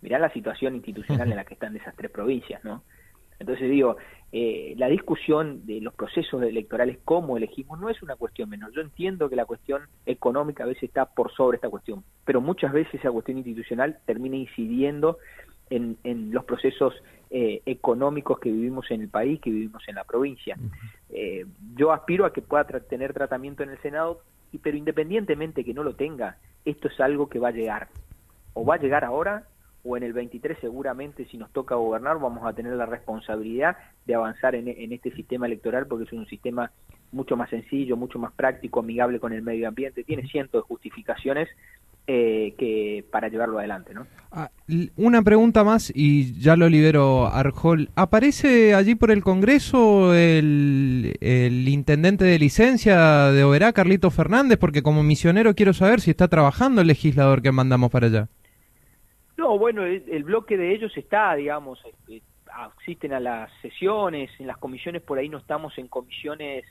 Mirá 0.00 0.20
la 0.20 0.32
situación 0.32 0.76
institucional 0.76 1.28
en 1.28 1.36
la 1.36 1.44
que 1.44 1.54
están 1.54 1.74
esas 1.74 1.96
tres 1.96 2.12
provincias, 2.12 2.62
¿no? 2.62 2.84
Entonces 3.38 3.70
digo, 3.70 3.96
eh, 4.34 4.74
la 4.78 4.88
discusión 4.88 5.66
de 5.66 5.82
los 5.82 5.92
procesos 5.92 6.42
electorales, 6.42 6.98
cómo 7.04 7.36
elegimos, 7.36 7.78
no 7.78 7.90
es 7.90 8.02
una 8.02 8.16
cuestión 8.16 8.48
menor. 8.48 8.72
Yo 8.72 8.80
entiendo 8.80 9.28
que 9.28 9.36
la 9.36 9.44
cuestión 9.44 9.82
económica 10.06 10.64
a 10.64 10.66
veces 10.66 10.84
está 10.84 11.04
por 11.04 11.30
sobre 11.32 11.56
esta 11.56 11.68
cuestión, 11.68 12.02
pero 12.24 12.40
muchas 12.40 12.72
veces 12.72 12.94
esa 12.94 13.10
cuestión 13.10 13.36
institucional 13.36 13.98
termina 14.06 14.36
incidiendo 14.36 15.18
en, 15.68 16.32
los 16.32 16.44
procesos 16.44 16.94
eh, 17.30 17.62
económicos 17.66 18.38
que 18.38 18.50
vivimos 18.50 18.90
en 18.90 19.02
el 19.02 19.08
país, 19.08 19.40
que 19.40 19.50
vivimos 19.50 19.82
en 19.86 19.96
la 19.96 20.04
provincia. 20.04 20.56
Eh, 21.10 21.44
yo 21.76 21.92
aspiro 21.92 22.24
a 22.24 22.32
que 22.32 22.42
pueda 22.42 22.64
tener 22.64 23.12
tratamiento 23.12 23.62
en 23.62 23.70
el 23.70 23.78
Senado, 23.82 24.22
pero 24.62 24.76
independientemente 24.76 25.64
que 25.64 25.74
no 25.74 25.82
lo 25.82 25.94
tenga, 25.94 26.38
esto 26.64 26.88
es 26.88 27.00
algo 27.00 27.28
que 27.28 27.38
va 27.38 27.48
a 27.48 27.52
llegar. 27.52 27.88
O 28.54 28.64
va 28.64 28.74
a 28.74 28.78
llegar 28.78 29.04
ahora 29.04 29.44
o 29.84 29.96
en 29.96 30.02
el 30.02 30.12
23 30.12 30.58
seguramente 30.60 31.26
si 31.26 31.36
nos 31.36 31.50
toca 31.52 31.74
gobernar 31.74 32.18
vamos 32.18 32.44
a 32.46 32.52
tener 32.52 32.72
la 32.74 32.86
responsabilidad 32.86 33.76
de 34.06 34.14
avanzar 34.14 34.54
en, 34.54 34.92
este 34.92 35.12
sistema 35.12 35.46
electoral 35.46 35.86
porque 35.86 36.04
es 36.04 36.12
un 36.12 36.26
sistema 36.26 36.70
mucho 37.10 37.36
más 37.36 37.50
sencillo, 37.50 37.96
mucho 37.96 38.18
más 38.18 38.32
práctico, 38.32 38.80
amigable 38.80 39.20
con 39.20 39.32
el 39.32 39.42
medio 39.42 39.68
ambiente, 39.68 40.02
tiene 40.04 40.26
cientos 40.28 40.62
de 40.62 40.66
justificaciones 40.66 41.48
eh, 42.06 42.54
que 42.58 43.04
para 43.12 43.28
llevarlo 43.28 43.58
adelante, 43.58 43.94
¿no? 43.94 44.06
Ah, 44.32 44.50
una 44.96 45.22
pregunta 45.22 45.62
más 45.62 45.92
y 45.94 46.40
ya 46.40 46.56
lo 46.56 46.68
libero 46.68 47.28
Arjol. 47.28 47.90
¿Aparece 47.94 48.74
allí 48.74 48.94
por 48.96 49.10
el 49.10 49.22
Congreso 49.22 50.14
el, 50.14 51.16
el 51.20 51.68
intendente 51.68 52.24
de 52.24 52.38
licencia 52.38 53.30
de 53.30 53.44
Oberá, 53.44 53.72
Carlito 53.72 54.10
Fernández? 54.10 54.58
Porque 54.58 54.82
como 54.82 55.02
misionero 55.04 55.54
quiero 55.54 55.74
saber 55.74 56.00
si 56.00 56.10
está 56.10 56.26
trabajando 56.26 56.80
el 56.80 56.88
legislador 56.88 57.40
que 57.40 57.52
mandamos 57.52 57.90
para 57.90 58.06
allá. 58.06 58.28
No, 59.36 59.58
bueno, 59.58 59.84
el, 59.84 60.24
bloque 60.24 60.56
de 60.56 60.74
ellos 60.74 60.96
está, 60.96 61.34
digamos, 61.34 61.82
este, 61.84 62.22
asisten 62.52 63.12
a 63.12 63.20
las 63.20 63.50
sesiones, 63.62 64.30
en 64.38 64.46
las 64.46 64.58
comisiones 64.58 65.02
por 65.02 65.18
ahí 65.18 65.28
no 65.28 65.38
estamos 65.38 65.76
en 65.78 65.88
comisiones 65.88 66.64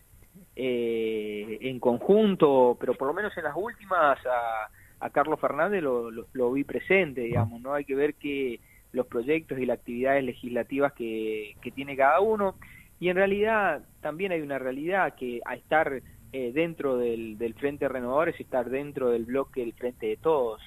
eh, 0.56 1.58
en 1.62 1.80
conjunto, 1.80 2.78
pero 2.80 2.94
por 2.94 3.08
lo 3.08 3.14
menos 3.14 3.36
en 3.38 3.46
las 3.46 3.56
últimas 3.56 4.20
a, 4.26 5.10
Carlos 5.10 5.40
Fernández 5.40 5.82
lo, 5.82 6.12
lo, 6.12 6.52
vi 6.52 6.64
presente, 6.64 7.22
digamos, 7.22 7.60
¿no? 7.60 7.74
Hay 7.74 7.86
que 7.86 7.96
ver 7.96 8.14
que 8.14 8.60
los 8.92 9.08
proyectos 9.08 9.58
y 9.58 9.66
las 9.66 9.80
actividades 9.80 10.24
legislativas 10.24 10.94
que, 10.94 11.56
que 11.60 11.72
tiene 11.72 11.98
cada 11.98 12.20
uno, 12.20 12.56
y 13.00 13.10
en 13.10 13.16
realidad 13.16 13.84
también 14.00 14.32
hay 14.32 14.42
una 14.42 14.60
realidad 14.60 15.16
que 15.16 15.42
a 15.44 15.56
estar 15.56 16.04
eh, 16.34 16.52
dentro 16.54 16.98
del, 16.98 17.38
del 17.38 17.54
Frente 17.56 17.90
Renovador 17.90 18.30
es 18.30 18.40
estar 18.40 18.70
dentro 18.70 19.10
del 19.10 19.26
bloque 19.26 19.62
del 19.62 19.74
Frente 19.74 20.08
de 20.08 20.18
Todos. 20.18 20.62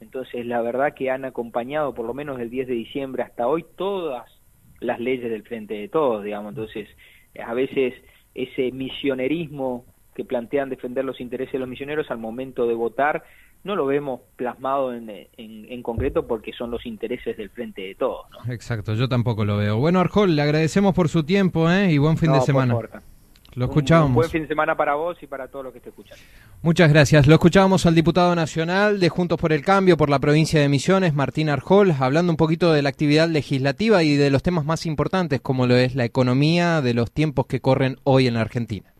Entonces, 0.00 0.44
la 0.46 0.60
verdad 0.62 0.94
que 0.94 1.10
han 1.10 1.24
acompañado, 1.24 1.94
por 1.94 2.06
lo 2.06 2.14
menos 2.14 2.38
del 2.38 2.50
10 2.50 2.68
de 2.68 2.74
diciembre 2.74 3.22
hasta 3.22 3.46
hoy, 3.46 3.64
todas 3.76 4.28
las 4.80 4.98
leyes 4.98 5.30
del 5.30 5.44
Frente 5.44 5.74
de 5.74 5.88
Todos, 5.88 6.24
digamos. 6.24 6.50
Entonces, 6.50 6.88
a 7.44 7.54
veces 7.54 7.94
ese 8.34 8.72
misionerismo 8.72 9.84
que 10.14 10.24
plantean 10.24 10.70
defender 10.70 11.04
los 11.04 11.20
intereses 11.20 11.52
de 11.52 11.58
los 11.58 11.68
misioneros 11.68 12.10
al 12.10 12.18
momento 12.18 12.66
de 12.66 12.74
votar, 12.74 13.22
no 13.64 13.76
lo 13.76 13.86
vemos 13.86 14.20
plasmado 14.36 14.94
en, 14.94 15.10
en, 15.36 15.82
concreto 15.82 16.26
porque 16.26 16.52
son 16.52 16.70
los 16.70 16.86
intereses 16.86 17.36
del 17.36 17.50
frente 17.50 17.82
de 17.82 17.94
todos. 17.94 18.26
Exacto, 18.48 18.94
yo 18.94 19.08
tampoco 19.08 19.44
lo 19.44 19.56
veo. 19.56 19.76
Bueno, 19.76 20.00
Arjol, 20.00 20.34
le 20.34 20.42
agradecemos 20.42 20.94
por 20.94 21.08
su 21.08 21.24
tiempo 21.24 21.70
¿eh? 21.70 21.92
y 21.92 21.98
buen 21.98 22.16
fin 22.16 22.32
de 22.32 22.40
semana. 22.40 22.76
Lo 23.56 23.64
escuchábamos. 23.64 24.10
Un, 24.10 24.14
buen 24.16 24.30
fin 24.30 24.42
de 24.42 24.48
semana 24.48 24.76
para 24.76 24.94
vos 24.96 25.16
y 25.22 25.26
para 25.26 25.48
todos 25.48 25.64
los 25.64 25.72
que 25.72 25.80
te 25.80 25.88
escuchan. 25.88 26.18
Muchas 26.60 26.90
gracias. 26.90 27.26
Lo 27.26 27.34
escuchábamos 27.34 27.86
al 27.86 27.94
diputado 27.94 28.34
nacional 28.34 29.00
de 29.00 29.08
Juntos 29.08 29.38
por 29.38 29.50
el 29.50 29.64
Cambio 29.64 29.96
por 29.96 30.10
la 30.10 30.18
provincia 30.18 30.60
de 30.60 30.68
Misiones, 30.68 31.14
Martín 31.14 31.48
Arjol, 31.48 31.94
hablando 31.98 32.30
un 32.30 32.36
poquito 32.36 32.74
de 32.74 32.82
la 32.82 32.90
actividad 32.90 33.30
legislativa 33.30 34.02
y 34.02 34.16
de 34.16 34.28
los 34.28 34.42
temas 34.42 34.66
más 34.66 34.84
importantes, 34.84 35.40
como 35.40 35.66
lo 35.66 35.74
es 35.74 35.94
la 35.94 36.04
economía 36.04 36.82
de 36.82 36.92
los 36.92 37.10
tiempos 37.10 37.46
que 37.46 37.60
corren 37.62 37.96
hoy 38.04 38.26
en 38.26 38.34
la 38.34 38.42
Argentina. 38.42 38.92